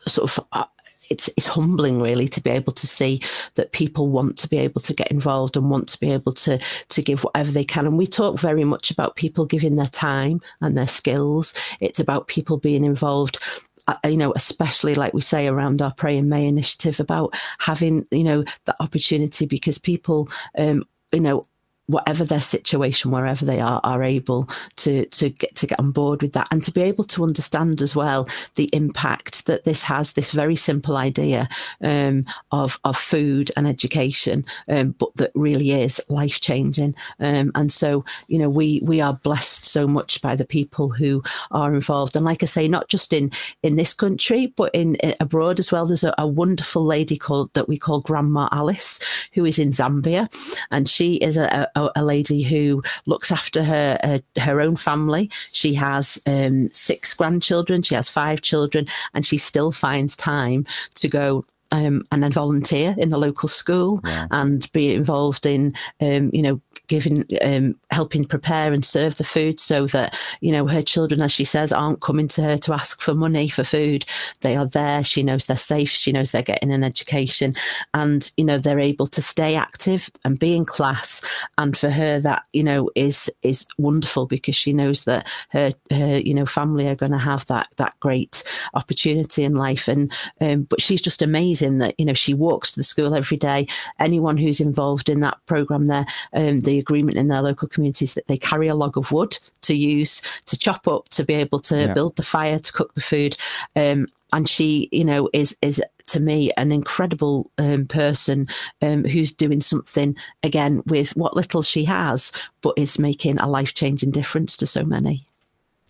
sort 0.00 0.30
of 0.30 0.44
uh, 0.52 0.64
it's 1.10 1.28
it's 1.36 1.46
humbling 1.46 2.00
really 2.00 2.28
to 2.28 2.40
be 2.40 2.50
able 2.50 2.72
to 2.72 2.86
see 2.86 3.20
that 3.54 3.72
people 3.72 4.08
want 4.08 4.38
to 4.38 4.48
be 4.48 4.58
able 4.58 4.80
to 4.80 4.94
get 4.94 5.10
involved 5.10 5.56
and 5.56 5.70
want 5.70 5.88
to 5.88 6.00
be 6.00 6.10
able 6.10 6.32
to 6.32 6.58
to 6.58 7.02
give 7.02 7.24
whatever 7.24 7.50
they 7.50 7.64
can. 7.64 7.86
And 7.86 7.98
we 7.98 8.06
talk 8.06 8.38
very 8.38 8.64
much 8.64 8.90
about 8.90 9.16
people 9.16 9.46
giving 9.46 9.76
their 9.76 9.86
time 9.86 10.40
and 10.60 10.76
their 10.76 10.88
skills. 10.88 11.54
It's 11.80 12.00
about 12.00 12.28
people 12.28 12.56
being 12.56 12.84
involved 12.84 13.38
uh, 13.86 13.96
you 14.06 14.16
know, 14.16 14.32
especially 14.34 14.94
like 14.94 15.12
we 15.12 15.20
say 15.20 15.46
around 15.46 15.82
our 15.82 15.92
Pray 15.92 16.16
in 16.16 16.28
May 16.28 16.46
initiative 16.46 17.00
about 17.00 17.34
having, 17.58 18.06
you 18.10 18.24
know, 18.24 18.44
that 18.64 18.76
opportunity 18.80 19.44
because 19.44 19.76
people, 19.78 20.28
um, 20.56 20.84
you 21.12 21.20
know, 21.20 21.42
whatever 21.86 22.24
their 22.24 22.40
situation, 22.40 23.10
wherever 23.10 23.44
they 23.44 23.60
are, 23.60 23.80
are 23.84 24.02
able 24.02 24.48
to 24.76 25.04
to 25.06 25.30
get 25.30 25.54
to 25.56 25.66
get 25.66 25.78
on 25.78 25.90
board 25.92 26.22
with 26.22 26.32
that 26.32 26.48
and 26.50 26.62
to 26.62 26.72
be 26.72 26.82
able 26.82 27.04
to 27.04 27.24
understand 27.24 27.82
as 27.82 27.94
well 27.94 28.28
the 28.54 28.68
impact 28.72 29.46
that 29.46 29.64
this 29.64 29.82
has. 29.82 30.12
This 30.12 30.30
very 30.30 30.56
simple 30.56 30.96
idea 30.96 31.48
um, 31.82 32.24
of 32.52 32.78
of 32.84 32.96
food 32.96 33.50
and 33.56 33.66
education, 33.66 34.44
um, 34.68 34.94
but 34.98 35.14
that 35.16 35.30
really 35.34 35.72
is 35.72 36.00
life 36.08 36.40
changing. 36.40 36.94
Um, 37.20 37.50
and 37.54 37.70
so, 37.70 38.04
you 38.28 38.38
know, 38.38 38.48
we 38.48 38.80
we 38.84 39.00
are 39.00 39.18
blessed 39.22 39.64
so 39.64 39.86
much 39.86 40.22
by 40.22 40.36
the 40.36 40.46
people 40.46 40.88
who 40.88 41.22
are 41.50 41.74
involved. 41.74 42.16
And 42.16 42.24
like 42.24 42.42
I 42.42 42.46
say, 42.46 42.68
not 42.68 42.88
just 42.88 43.12
in 43.12 43.30
in 43.62 43.76
this 43.76 43.94
country, 43.94 44.46
but 44.56 44.70
in, 44.74 44.94
in 44.96 45.14
abroad 45.20 45.58
as 45.58 45.70
well. 45.70 45.86
There's 45.86 46.04
a, 46.04 46.14
a 46.18 46.26
wonderful 46.26 46.84
lady 46.84 47.16
called 47.16 47.52
that 47.54 47.68
we 47.68 47.78
call 47.78 48.00
Grandma 48.00 48.48
Alice, 48.52 49.00
who 49.32 49.44
is 49.44 49.58
in 49.58 49.70
Zambia, 49.70 50.28
and 50.70 50.88
she 50.88 51.14
is 51.16 51.36
a, 51.36 51.68
a, 51.73 51.73
a 51.74 52.04
lady 52.04 52.42
who 52.42 52.82
looks 53.06 53.30
after 53.32 53.62
her 53.62 53.98
her, 54.02 54.20
her 54.40 54.60
own 54.60 54.76
family. 54.76 55.30
She 55.52 55.74
has 55.74 56.20
um, 56.26 56.68
six 56.72 57.14
grandchildren. 57.14 57.82
She 57.82 57.94
has 57.94 58.08
five 58.08 58.42
children, 58.42 58.86
and 59.14 59.24
she 59.24 59.36
still 59.36 59.72
finds 59.72 60.16
time 60.16 60.66
to 60.96 61.08
go 61.08 61.44
um, 61.72 62.06
and 62.12 62.22
then 62.22 62.30
volunteer 62.30 62.94
in 62.98 63.08
the 63.08 63.18
local 63.18 63.48
school 63.48 64.00
wow. 64.04 64.26
and 64.30 64.70
be 64.72 64.94
involved 64.94 65.44
in, 65.44 65.74
um, 66.00 66.30
you 66.32 66.42
know, 66.42 66.60
giving, 66.94 67.24
um, 67.42 67.74
helping 67.90 68.24
prepare 68.24 68.72
and 68.72 68.84
serve 68.84 69.16
the 69.16 69.24
food 69.24 69.58
so 69.58 69.86
that, 69.88 70.16
you 70.40 70.52
know, 70.52 70.66
her 70.68 70.82
children, 70.82 71.20
as 71.22 71.32
she 71.32 71.44
says, 71.44 71.72
aren't 71.72 72.02
coming 72.02 72.28
to 72.28 72.40
her 72.40 72.56
to 72.56 72.72
ask 72.72 73.00
for 73.00 73.14
money 73.14 73.48
for 73.48 73.64
food. 73.64 74.04
They 74.42 74.54
are 74.54 74.66
there. 74.66 75.02
She 75.02 75.24
knows 75.24 75.46
they're 75.46 75.56
safe. 75.56 75.90
She 75.90 76.12
knows 76.12 76.30
they're 76.30 76.42
getting 76.42 76.72
an 76.72 76.84
education 76.84 77.52
and, 77.94 78.30
you 78.36 78.44
know, 78.44 78.58
they're 78.58 78.78
able 78.78 79.06
to 79.06 79.20
stay 79.20 79.56
active 79.56 80.08
and 80.24 80.38
be 80.38 80.54
in 80.54 80.64
class. 80.64 81.20
And 81.58 81.76
for 81.76 81.90
her, 81.90 82.20
that, 82.20 82.44
you 82.52 82.62
know, 82.62 82.90
is, 82.94 83.28
is 83.42 83.66
wonderful 83.76 84.26
because 84.26 84.54
she 84.54 84.72
knows 84.72 85.02
that 85.02 85.28
her, 85.50 85.72
her, 85.90 86.20
you 86.20 86.32
know, 86.32 86.46
family 86.46 86.86
are 86.86 86.94
going 86.94 87.12
to 87.12 87.18
have 87.18 87.44
that, 87.46 87.68
that 87.76 87.98
great 87.98 88.44
opportunity 88.74 89.42
in 89.42 89.56
life. 89.56 89.88
And, 89.88 90.12
um, 90.40 90.62
but 90.62 90.80
she's 90.80 91.02
just 91.02 91.22
amazing 91.22 91.78
that, 91.78 91.98
you 91.98 92.06
know, 92.06 92.14
she 92.14 92.34
walks 92.34 92.70
to 92.70 92.80
the 92.80 92.84
school 92.84 93.14
every 93.14 93.36
day. 93.36 93.66
Anyone 93.98 94.36
who's 94.36 94.60
involved 94.60 95.08
in 95.08 95.20
that 95.22 95.38
program 95.46 95.86
there, 95.86 96.06
um, 96.34 96.60
the 96.60 96.83
agreement 96.84 97.16
in 97.16 97.28
their 97.28 97.42
local 97.42 97.68
communities 97.68 98.14
that 98.14 98.26
they 98.26 98.36
carry 98.36 98.68
a 98.68 98.74
log 98.74 98.96
of 98.96 99.12
wood 99.12 99.32
to 99.62 99.74
use 99.74 100.42
to 100.46 100.58
chop 100.58 100.86
up 100.86 101.08
to 101.08 101.24
be 101.24 101.34
able 101.34 101.60
to 101.60 101.76
yeah. 101.76 101.94
build 101.94 102.14
the 102.16 102.22
fire 102.22 102.58
to 102.58 102.72
cook 102.72 102.94
the 102.94 103.00
food. 103.00 103.36
Um, 103.74 104.06
and 104.32 104.48
she, 104.48 104.88
you 104.92 105.04
know, 105.04 105.30
is 105.32 105.56
is 105.62 105.82
to 106.06 106.20
me 106.20 106.50
an 106.56 106.72
incredible 106.72 107.50
um, 107.58 107.86
person 107.86 108.46
um, 108.82 109.04
who's 109.04 109.32
doing 109.32 109.60
something 109.60 110.16
again 110.42 110.82
with 110.86 111.16
what 111.16 111.36
little 111.36 111.62
she 111.62 111.84
has, 111.84 112.32
but 112.60 112.74
is 112.76 112.98
making 112.98 113.38
a 113.38 113.48
life 113.48 113.72
changing 113.74 114.10
difference 114.10 114.56
to 114.58 114.66
so 114.66 114.84
many. 114.84 115.24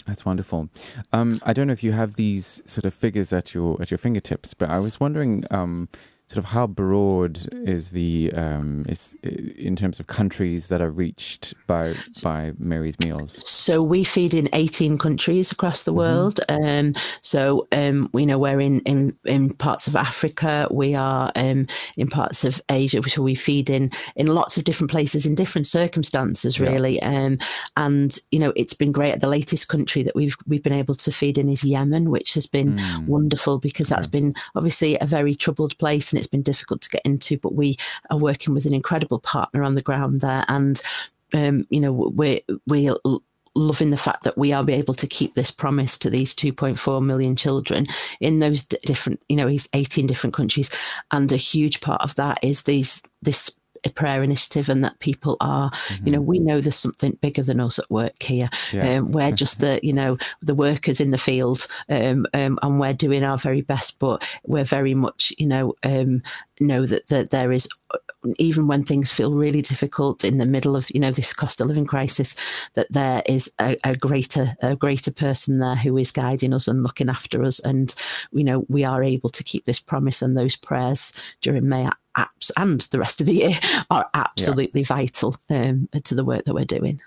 That's 0.06 0.24
wonderful. 0.24 0.68
Um, 1.12 1.38
I 1.42 1.54
don't 1.54 1.66
know 1.66 1.72
if 1.72 1.82
you 1.82 1.92
have 1.92 2.16
these 2.16 2.60
sort 2.66 2.84
of 2.84 2.92
figures 2.92 3.32
at 3.32 3.54
your 3.54 3.80
at 3.80 3.90
your 3.90 3.98
fingertips, 3.98 4.54
but 4.54 4.70
I 4.70 4.78
was 4.78 5.00
wondering 5.00 5.44
um, 5.50 5.88
sort 6.26 6.38
of 6.38 6.46
how 6.46 6.66
broad 6.66 7.38
is 7.68 7.90
the 7.90 8.32
um, 8.34 8.76
is 8.88 9.14
in 9.22 9.76
terms 9.76 10.00
of 10.00 10.06
countries 10.06 10.68
that 10.68 10.80
are 10.80 10.90
reached 10.90 11.54
by 11.66 11.94
by 12.22 12.52
Mary's 12.58 12.98
Meals? 13.00 13.46
So 13.46 13.82
we 13.82 14.04
feed 14.04 14.32
in 14.32 14.48
eighteen 14.54 14.96
countries 14.96 15.52
across 15.52 15.82
the 15.82 15.92
mm-hmm. 15.92 15.98
world. 15.98 16.40
Um, 16.48 16.92
so 17.20 17.68
um, 17.72 18.08
we 18.12 18.24
know 18.24 18.38
we're 18.38 18.60
in, 18.60 18.80
in 18.80 19.16
in 19.24 19.52
parts 19.54 19.86
of 19.86 19.96
Africa. 19.96 20.66
We 20.70 20.94
are 20.94 21.30
um, 21.36 21.66
in 21.96 22.08
parts 22.08 22.44
of 22.44 22.60
Asia, 22.70 23.00
which 23.00 23.18
we 23.18 23.34
feed 23.34 23.68
in 23.68 23.90
in 24.16 24.28
lots 24.28 24.56
of 24.56 24.64
different 24.64 24.90
places 24.90 25.26
in 25.26 25.34
different 25.34 25.66
circumstances, 25.66 26.58
really. 26.58 26.96
Yeah. 26.96 27.10
Um, 27.10 27.38
and 27.76 28.18
you 28.30 28.38
know, 28.38 28.52
it's 28.56 28.74
been 28.74 28.92
great. 28.92 29.20
The 29.20 29.28
latest 29.28 29.68
country 29.68 30.02
that 30.02 30.14
we've 30.14 30.36
we've 30.46 30.62
been 30.62 30.72
able 30.72 30.94
to 30.94 31.12
feed 31.12 31.36
in 31.36 31.50
is 31.50 31.64
Yemen, 31.64 32.10
which 32.10 32.32
has 32.32 32.46
been 32.46 32.74
mm. 32.74 33.06
wonderful 33.06 33.58
because 33.58 33.88
that's 33.90 34.06
been 34.06 34.32
obviously 34.54 34.96
a 35.00 35.06
very 35.06 35.34
troubled 35.34 35.76
place 35.76 36.14
and 36.14 36.23
it's 36.24 36.30
been 36.30 36.42
difficult 36.42 36.80
to 36.82 36.90
get 36.90 37.02
into, 37.04 37.38
but 37.38 37.54
we 37.54 37.76
are 38.10 38.18
working 38.18 38.54
with 38.54 38.66
an 38.66 38.74
incredible 38.74 39.20
partner 39.20 39.62
on 39.62 39.74
the 39.74 39.82
ground 39.82 40.20
there. 40.20 40.44
And, 40.48 40.80
um, 41.34 41.66
you 41.70 41.80
know, 41.80 41.92
we're, 41.92 42.40
we're 42.66 42.94
loving 43.54 43.90
the 43.90 43.96
fact 43.96 44.24
that 44.24 44.36
we 44.36 44.52
are 44.52 44.68
able 44.68 44.94
to 44.94 45.06
keep 45.06 45.34
this 45.34 45.50
promise 45.50 45.96
to 45.98 46.10
these 46.10 46.34
2.4 46.34 47.04
million 47.04 47.36
children 47.36 47.86
in 48.20 48.38
those 48.40 48.64
different, 48.64 49.22
you 49.28 49.36
know, 49.36 49.48
18 49.72 50.06
different 50.06 50.34
countries. 50.34 50.70
And 51.10 51.30
a 51.30 51.36
huge 51.36 51.80
part 51.80 52.00
of 52.02 52.14
that 52.16 52.38
is 52.42 52.62
these, 52.62 53.02
this 53.22 53.50
prayer 53.90 54.22
initiative 54.22 54.68
and 54.68 54.82
that 54.84 54.98
people 55.00 55.36
are, 55.40 55.70
mm-hmm. 55.70 56.06
you 56.06 56.12
know, 56.12 56.18
mm-hmm. 56.18 56.28
we 56.28 56.38
know 56.38 56.60
there's 56.60 56.74
something 56.74 57.18
bigger 57.20 57.42
than 57.42 57.60
us 57.60 57.78
at 57.78 57.90
work 57.90 58.22
here. 58.22 58.48
Yeah. 58.72 58.96
Um, 58.96 59.12
we're 59.12 59.32
just 59.44 59.60
the, 59.60 59.80
you 59.82 59.92
know, 59.92 60.18
the 60.42 60.54
workers 60.54 61.00
in 61.00 61.10
the 61.10 61.18
field 61.18 61.66
um, 61.88 62.26
um, 62.34 62.58
and 62.62 62.80
we're 62.80 62.92
doing 62.92 63.24
our 63.24 63.38
very 63.38 63.62
best, 63.62 63.98
but 63.98 64.26
we're 64.44 64.64
very 64.64 64.94
much, 64.94 65.32
you 65.38 65.46
know, 65.46 65.74
um, 65.82 66.22
know 66.60 66.86
that, 66.86 67.06
that 67.08 67.30
there 67.30 67.52
is 67.52 67.68
even 68.38 68.66
when 68.66 68.82
things 68.82 69.10
feel 69.10 69.34
really 69.34 69.60
difficult 69.60 70.24
in 70.24 70.38
the 70.38 70.46
middle 70.46 70.76
of 70.76 70.88
you 70.94 71.00
know 71.00 71.10
this 71.10 71.32
cost 71.32 71.60
of 71.60 71.66
living 71.66 71.86
crisis 71.86 72.70
that 72.74 72.90
there 72.90 73.22
is 73.26 73.52
a, 73.60 73.76
a, 73.84 73.94
greater 73.94 74.46
a 74.62 74.74
greater 74.76 75.12
person 75.12 75.58
there 75.58 75.76
who 75.76 75.96
is 75.96 76.10
guiding 76.10 76.54
us 76.54 76.68
and 76.68 76.82
looking 76.82 77.08
after 77.08 77.42
us 77.42 77.58
and 77.60 77.94
you 78.32 78.44
know 78.44 78.64
we 78.68 78.84
are 78.84 79.02
able 79.02 79.28
to 79.28 79.44
keep 79.44 79.64
this 79.64 79.80
promise 79.80 80.22
and 80.22 80.36
those 80.36 80.56
prayers 80.56 81.12
during 81.40 81.68
may 81.68 81.88
apps 82.16 82.50
and 82.56 82.80
the 82.80 82.98
rest 82.98 83.20
of 83.20 83.26
the 83.26 83.34
year 83.34 83.50
are 83.90 84.08
absolutely 84.14 84.82
yeah. 84.82 84.96
vital 84.96 85.34
um, 85.50 85.88
to 86.04 86.14
the 86.14 86.24
work 86.24 86.44
that 86.44 86.54
we're 86.54 86.64
doing. 86.64 87.00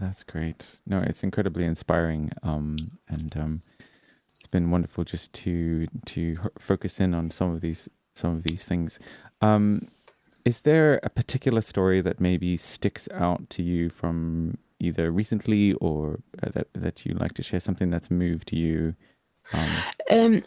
That's 0.00 0.24
great. 0.24 0.78
No, 0.86 0.98
it's 0.98 1.22
incredibly 1.22 1.64
inspiring, 1.64 2.32
um, 2.42 2.76
and 3.08 3.36
um, 3.36 3.62
it's 4.38 4.48
been 4.48 4.70
wonderful 4.70 5.04
just 5.04 5.32
to 5.34 5.86
to 6.06 6.36
focus 6.58 7.00
in 7.00 7.14
on 7.14 7.30
some 7.30 7.54
of 7.54 7.60
these 7.60 7.88
some 8.14 8.32
of 8.32 8.42
these 8.44 8.64
things. 8.64 8.98
Um, 9.40 9.86
is 10.44 10.60
there 10.60 11.00
a 11.02 11.10
particular 11.10 11.60
story 11.60 12.00
that 12.00 12.20
maybe 12.20 12.56
sticks 12.56 13.08
out 13.12 13.48
to 13.50 13.62
you 13.62 13.88
from 13.88 14.58
either 14.78 15.10
recently 15.10 15.72
or 15.74 16.20
uh, 16.42 16.50
that 16.50 16.68
that 16.74 17.06
you 17.06 17.14
like 17.14 17.34
to 17.34 17.42
share? 17.42 17.60
Something 17.60 17.90
that's 17.90 18.10
moved 18.10 18.52
you. 18.52 18.94
Um, 19.52 19.68
um 20.10 20.42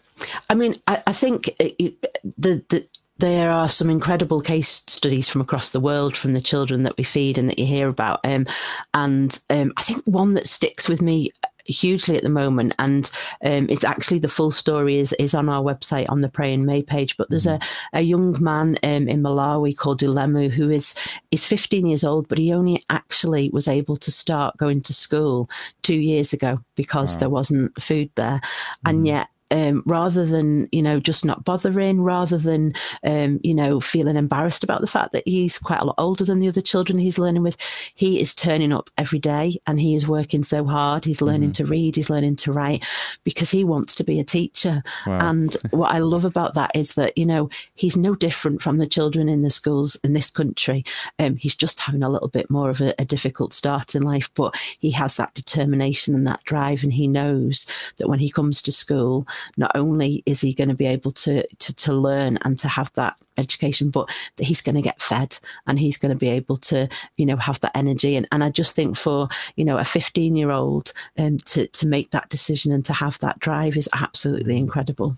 I 0.49 0.53
mean, 0.56 0.73
I, 0.88 1.03
I 1.08 1.13
think 1.13 1.49
it, 1.60 2.01
the 2.38 2.63
the 2.69 2.88
there 3.19 3.49
are 3.49 3.69
some 3.69 3.89
incredible 3.89 4.41
case 4.41 4.84
studies 4.88 5.27
from 5.27 5.41
across 5.41 5.71
the 5.71 5.80
world 5.80 6.15
from 6.15 6.34
the 6.34 6.41
children 6.41 6.84
that 6.84 6.97
we 6.97 7.03
feed 7.03 7.38
and 7.38 7.49
that 7.49 7.58
you 7.58 7.65
hear 7.65 7.88
about. 7.88 8.19
Um, 8.23 8.45
and 8.93 9.39
um, 9.49 9.73
I 9.77 9.82
think 9.82 10.03
one 10.06 10.36
that 10.36 10.47
sticks 10.47 10.88
with 10.88 11.01
me 11.01 11.32
hugely 11.67 12.17
at 12.17 12.23
the 12.23 12.30
moment, 12.30 12.73
and 12.80 13.10
um, 13.43 13.67
it's 13.69 13.84
actually 13.84 14.19
the 14.19 14.27
full 14.27 14.51
story 14.51 14.97
is 14.97 15.13
is 15.13 15.34
on 15.34 15.49
our 15.49 15.62
website 15.62 16.10
on 16.10 16.21
the 16.21 16.30
Pray 16.30 16.53
in 16.53 16.65
May 16.65 16.82
page. 16.82 17.17
But 17.17 17.30
there's 17.30 17.45
a, 17.45 17.58
mm-hmm. 17.58 17.97
a 17.97 18.01
young 18.01 18.43
man 18.43 18.77
um, 18.84 19.08
in 19.08 19.21
Malawi 19.21 19.77
called 19.77 19.99
Dulemu 19.99 20.49
who 20.49 20.69
is 20.69 20.95
is 21.32 21.43
15 21.43 21.88
years 21.88 22.03
old, 22.03 22.27
but 22.27 22.38
he 22.38 22.53
only 22.53 22.82
actually 22.89 23.49
was 23.51 23.67
able 23.67 23.95
to 23.97 24.12
start 24.12 24.58
going 24.58 24.82
to 24.82 24.93
school 24.93 25.49
two 25.82 25.99
years 25.99 26.34
ago 26.34 26.60
because 26.75 27.15
wow. 27.15 27.19
there 27.19 27.30
wasn't 27.30 27.82
food 27.82 28.10
there, 28.15 28.39
and 28.86 29.03
mm. 29.03 29.08
yet 29.08 29.30
um, 29.51 29.83
rather 29.86 30.25
than 30.25 30.67
you 30.71 30.81
know 30.81 30.99
just 30.99 31.25
not 31.25 31.43
bothering, 31.43 32.01
rather 32.01 32.38
than 32.38 32.73
um, 33.05 33.39
you 33.43 33.53
know 33.53 33.79
feeling 33.79 34.15
embarrassed 34.15 34.63
about 34.63 34.81
the 34.81 34.88
fact 34.88 35.12
that 35.13 35.27
he's 35.27 35.57
quite 35.57 35.81
a 35.81 35.86
lot 35.86 35.95
older 35.97 36.23
than 36.23 36.39
the 36.39 36.47
other 36.47 36.62
children 36.62 36.99
he's 36.99 37.19
learning 37.19 37.43
with, 37.43 37.57
he 37.95 38.19
is 38.19 38.36
turning 38.36 38.73
up 38.73 38.89
every 38.97 39.19
day 39.19 39.57
and 39.67 39.79
he 39.79 39.95
is 39.95 40.07
working 40.07 40.43
so 40.43 40.65
hard. 40.65 41.05
He's 41.05 41.21
learning 41.21 41.51
mm-hmm. 41.51 41.63
to 41.63 41.65
read, 41.65 41.95
he's 41.95 42.10
learning 42.10 42.36
to 42.38 42.51
write 42.51 42.86
because 43.23 43.49
he 43.49 43.63
wants 43.63 43.95
to 43.95 44.03
be 44.03 44.19
a 44.19 44.23
teacher. 44.23 44.83
Wow. 45.05 45.29
And 45.29 45.53
what 45.71 45.91
I 45.91 45.99
love 45.99 46.25
about 46.25 46.53
that 46.55 46.71
is 46.75 46.95
that 46.95 47.17
you 47.17 47.25
know 47.25 47.49
he's 47.75 47.97
no 47.97 48.15
different 48.15 48.62
from 48.62 48.77
the 48.77 48.88
children 48.88 49.29
in 49.29 49.41
the 49.41 49.49
schools 49.49 49.95
in 50.03 50.13
this 50.13 50.29
country. 50.29 50.83
Um, 51.19 51.36
he's 51.36 51.55
just 51.55 51.79
having 51.79 52.03
a 52.03 52.10
little 52.10 52.29
bit 52.29 52.49
more 52.49 52.69
of 52.69 52.81
a, 52.81 52.93
a 52.99 53.05
difficult 53.05 53.53
start 53.53 53.95
in 53.95 54.03
life, 54.03 54.29
but 54.33 54.55
he 54.79 54.91
has 54.91 55.15
that 55.15 55.33
determination 55.33 56.15
and 56.15 56.27
that 56.27 56.43
drive, 56.43 56.83
and 56.83 56.93
he 56.93 57.07
knows 57.07 57.93
that 57.97 58.10
when 58.10 58.19
he 58.19 58.29
comes 58.29 58.62
to 58.62 58.71
school 58.71 59.25
not 59.58 59.71
only 59.76 60.23
is 60.26 60.41
he 60.41 60.54
going 60.54 60.69
to 60.69 60.76
be 60.76 60.86
able 60.86 61.12
to, 61.12 61.45
to, 61.58 61.76
to 61.76 61.93
learn 61.93 62.38
and 62.43 62.58
to 62.60 62.67
have 62.67 62.91
that 62.93 63.17
education, 63.38 63.89
but 63.89 64.10
that 64.36 64.45
he's 64.45 64.62
going 64.62 64.76
to 64.76 64.82
get 64.82 65.02
fed 65.02 65.38
and 65.67 65.80
he's 65.80 65.97
going 65.97 66.13
to 66.13 66.19
be 66.19 66.30
able 66.30 66.58
to, 66.58 66.88
you 67.17 67.26
know, 67.26 67.38
have 67.38 67.60
that 67.62 67.76
energy. 67.76 68.15
And, 68.15 68.28
and 68.32 68.43
I 68.43 68.50
just 68.50 68.76
think 68.76 68.97
for, 68.97 69.28
you 69.56 69.65
know, 69.65 69.78
a 69.78 69.84
15 69.84 70.36
year 70.36 70.52
old 70.52 70.93
um, 71.17 71.38
to, 71.38 71.67
to 71.67 71.88
make 71.88 72.12
that 72.12 72.30
decision 72.30 72.71
and 72.71 72.86
to 72.86 72.93
have 72.93 73.19
that 73.19 73.39
drive 73.39 73.78
is 73.78 73.89
absolutely 73.93 74.58
incredible. 74.58 75.15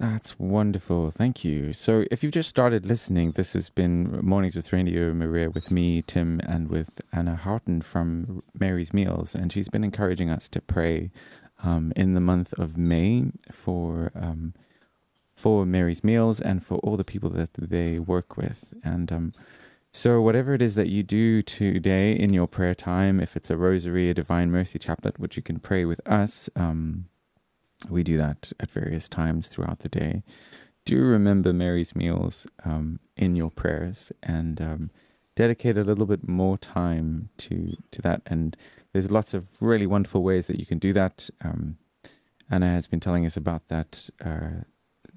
That's 0.00 0.38
wonderful. 0.38 1.10
Thank 1.10 1.44
you. 1.44 1.72
So, 1.72 2.04
if 2.08 2.22
you've 2.22 2.32
just 2.32 2.48
started 2.48 2.86
listening, 2.86 3.32
this 3.32 3.54
has 3.54 3.68
been 3.68 4.20
Mornings 4.22 4.54
with 4.54 4.72
Radio 4.72 5.12
Maria 5.12 5.50
with 5.50 5.72
me, 5.72 6.02
Tim, 6.02 6.40
and 6.46 6.68
with 6.68 7.00
Anna 7.12 7.34
Houghton 7.34 7.82
from 7.82 8.44
Mary's 8.56 8.94
Meals. 8.94 9.34
And 9.34 9.52
she's 9.52 9.68
been 9.68 9.82
encouraging 9.82 10.30
us 10.30 10.48
to 10.50 10.60
pray 10.60 11.10
um, 11.62 11.92
in 11.96 12.14
the 12.14 12.20
month 12.20 12.52
of 12.54 12.76
May 12.76 13.24
for 13.50 14.10
um, 14.14 14.54
for 15.34 15.64
Mary's 15.64 16.02
Meals 16.02 16.40
and 16.40 16.64
for 16.64 16.78
all 16.78 16.96
the 16.96 17.04
people 17.04 17.30
that 17.30 17.50
they 17.54 17.98
work 17.98 18.36
with. 18.36 18.74
And 18.82 19.12
um, 19.12 19.32
so, 19.92 20.20
whatever 20.20 20.54
it 20.54 20.62
is 20.62 20.74
that 20.74 20.88
you 20.88 21.02
do 21.02 21.42
today 21.42 22.12
in 22.12 22.32
your 22.32 22.46
prayer 22.46 22.74
time, 22.74 23.20
if 23.20 23.36
it's 23.36 23.50
a 23.50 23.56
rosary, 23.56 24.10
a 24.10 24.14
Divine 24.14 24.50
Mercy 24.50 24.78
Chaplet, 24.78 25.18
which 25.18 25.36
you 25.36 25.42
can 25.42 25.60
pray 25.60 25.84
with 25.84 26.00
us, 26.06 26.50
um, 26.56 27.06
we 27.88 28.02
do 28.02 28.18
that 28.18 28.52
at 28.60 28.70
various 28.70 29.08
times 29.08 29.48
throughout 29.48 29.80
the 29.80 29.88
day. 29.88 30.24
Do 30.84 31.02
remember 31.02 31.52
Mary's 31.52 31.94
Meals 31.94 32.46
um, 32.64 32.98
in 33.16 33.36
your 33.36 33.50
prayers 33.50 34.10
and 34.22 34.60
um, 34.60 34.90
dedicate 35.36 35.76
a 35.76 35.84
little 35.84 36.06
bit 36.06 36.28
more 36.28 36.58
time 36.58 37.28
to 37.38 37.76
to 37.90 38.02
that 38.02 38.22
and 38.26 38.56
there's 38.92 39.10
lots 39.10 39.34
of 39.34 39.48
really 39.60 39.86
wonderful 39.86 40.22
ways 40.22 40.46
that 40.46 40.58
you 40.58 40.66
can 40.66 40.78
do 40.78 40.92
that. 40.92 41.28
Um, 41.42 41.78
Anna 42.50 42.66
has 42.66 42.86
been 42.86 43.00
telling 43.00 43.26
us 43.26 43.36
about 43.36 43.68
that. 43.68 44.08
Uh, 44.24 44.62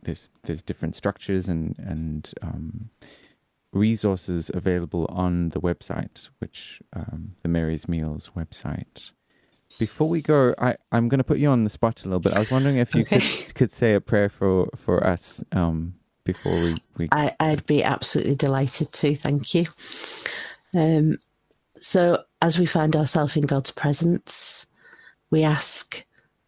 there's 0.02 0.32
there's 0.44 0.62
different 0.62 0.96
structures 0.96 1.48
and 1.48 1.76
and 1.78 2.34
um, 2.42 2.90
resources 3.72 4.52
available 4.54 5.06
on 5.10 5.50
the 5.50 5.62
website, 5.62 6.30
which 6.40 6.82
um, 6.94 7.36
the 7.42 7.50
Mary's 7.50 7.88
Meals 7.88 8.32
website. 8.36 9.12
Before 9.80 10.10
we 10.10 10.22
go, 10.22 10.54
I, 10.58 10.76
I'm 10.92 11.08
going 11.08 11.20
to 11.20 11.24
put 11.24 11.38
you 11.38 11.50
on 11.50 11.64
the 11.64 11.70
spot 11.70 12.04
a 12.04 12.08
little 12.08 12.20
bit. 12.20 12.34
I 12.34 12.40
was 12.40 12.52
wondering 12.52 12.78
if 12.78 12.94
you 12.94 13.02
okay. 13.02 13.20
could 13.20 13.56
could 13.56 13.72
say 13.72 13.94
a 13.94 14.02
prayer 14.02 14.30
for 14.30 14.70
for 14.76 15.06
us 15.06 15.44
um, 15.54 15.94
before 16.24 16.54
we. 16.54 16.76
we... 16.98 17.10
I, 17.12 17.36
I'd 17.40 17.66
be 17.66 17.84
absolutely 17.84 18.36
delighted 18.36 18.92
to. 18.92 19.16
Thank 19.16 19.56
you. 19.56 19.66
Um, 20.76 21.18
so, 21.80 22.24
as 22.42 22.58
we 22.58 22.66
find 22.66 22.96
ourselves 22.96 23.38
in 23.38 23.46
God's 23.46 23.72
presence, 23.72 24.66
we 25.30 25.44
ask 25.44 26.04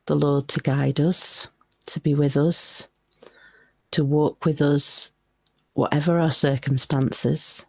the 0.08 0.16
Lord 0.16 0.48
to 0.50 0.60
guide 0.60 1.00
us, 1.00 1.48
to 1.88 2.00
be 2.00 2.16
with 2.16 2.36
us, 2.36 2.88
to 3.92 4.04
walk 4.04 4.46
with 4.46 4.62
us, 4.62 5.14
whatever 5.74 6.20
our 6.20 6.32
circumstances. 6.32 7.66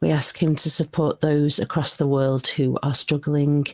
We 0.00 0.10
ask 0.10 0.40
Him 0.40 0.54
to 0.56 0.70
support 0.70 1.20
those 1.20 1.58
across 1.58 1.96
the 1.96 2.06
world 2.06 2.46
who 2.46 2.78
are 2.82 2.94
struggling 2.94 3.66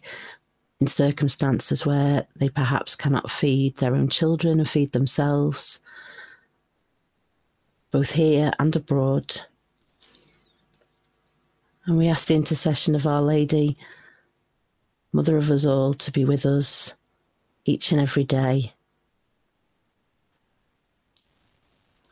in 0.80 0.86
circumstances 0.86 1.84
where 1.84 2.26
they 2.36 2.48
perhaps 2.48 2.96
cannot 2.96 3.30
feed 3.30 3.76
their 3.76 3.94
own 3.94 4.08
children 4.08 4.60
or 4.60 4.64
feed 4.64 4.92
themselves, 4.92 5.80
both 7.90 8.12
here 8.12 8.52
and 8.58 8.74
abroad. 8.74 9.42
And 11.86 11.98
we 11.98 12.08
ask 12.08 12.28
the 12.28 12.34
intercession 12.34 12.94
of 12.94 13.06
Our 13.06 13.20
Lady, 13.20 13.76
Mother 15.12 15.36
of 15.36 15.50
us 15.50 15.64
all, 15.64 15.94
to 15.94 16.12
be 16.12 16.24
with 16.24 16.46
us 16.46 16.94
each 17.64 17.92
and 17.92 18.00
every 18.00 18.24
day. 18.24 18.72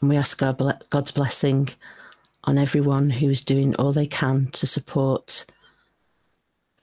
And 0.01 0.11
we 0.11 0.17
ask 0.17 0.43
our 0.43 0.57
God's 0.91 1.13
blessing 1.13 1.69
on 2.45 2.59
everyone 2.59 3.11
who 3.11 3.29
is 3.29 3.45
doing 3.45 3.75
all 3.77 3.93
they 3.93 4.07
can 4.07 4.47
to 4.47 4.67
support 4.67 5.45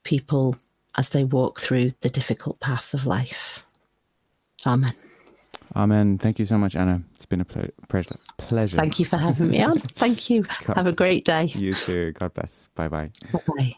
people 0.04 0.56
as 0.98 1.10
they 1.10 1.24
walk 1.24 1.60
through 1.60 1.92
the 2.02 2.10
difficult 2.10 2.60
path 2.60 2.94
of 2.94 3.06
life. 3.06 3.66
Amen. 4.66 4.94
Amen. 5.76 6.18
Thank 6.18 6.40
you 6.40 6.46
so 6.46 6.58
much, 6.58 6.76
Anna. 6.76 7.02
It's 7.16 7.26
been 7.26 7.42
a 7.42 7.46
ple- 7.46 7.70
pleasure. 7.90 8.16
pleasure. 8.38 8.78
Thank 8.78 9.00
you 9.00 9.06
for 9.06 9.18
having 9.18 9.50
me 9.50 9.62
on. 9.62 9.80
Thank 9.80 10.30
you. 10.30 10.44
God, 10.64 10.78
Have 10.78 10.88
a 10.88 10.92
great 10.94 11.26
day. 11.26 11.48
You 11.54 11.74
too. 11.74 12.14
God 12.14 12.34
bless. 12.34 12.68
Bye 12.76 12.88
bye. 12.88 13.12
Bye 13.32 13.40
bye. 13.58 13.74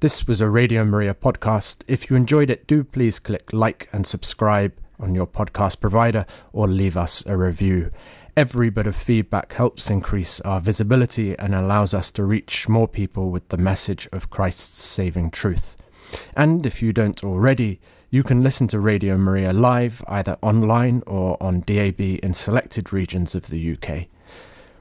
This 0.00 0.26
was 0.26 0.40
a 0.40 0.48
Radio 0.48 0.82
Maria 0.82 1.12
podcast. 1.12 1.82
If 1.86 2.08
you 2.08 2.16
enjoyed 2.16 2.48
it, 2.48 2.66
do 2.66 2.84
please 2.84 3.18
click 3.18 3.52
like 3.52 3.86
and 3.92 4.06
subscribe 4.06 4.72
on 4.98 5.14
your 5.14 5.26
podcast 5.26 5.78
provider 5.78 6.24
or 6.54 6.66
leave 6.66 6.96
us 6.96 7.22
a 7.26 7.36
review. 7.36 7.92
Every 8.34 8.70
bit 8.70 8.86
of 8.86 8.96
feedback 8.96 9.52
helps 9.52 9.90
increase 9.90 10.40
our 10.40 10.58
visibility 10.58 11.38
and 11.38 11.54
allows 11.54 11.92
us 11.92 12.10
to 12.12 12.24
reach 12.24 12.66
more 12.66 12.88
people 12.88 13.30
with 13.30 13.46
the 13.50 13.58
message 13.58 14.08
of 14.10 14.30
Christ's 14.30 14.82
saving 14.82 15.32
truth. 15.32 15.76
And 16.34 16.64
if 16.64 16.80
you 16.80 16.94
don't 16.94 17.22
already, 17.22 17.78
you 18.08 18.22
can 18.22 18.42
listen 18.42 18.68
to 18.68 18.80
Radio 18.80 19.18
Maria 19.18 19.52
live 19.52 20.02
either 20.08 20.38
online 20.40 21.02
or 21.06 21.36
on 21.42 21.60
DAB 21.60 22.00
in 22.00 22.32
selected 22.32 22.90
regions 22.90 23.34
of 23.34 23.48
the 23.48 23.76
UK. 23.76 24.06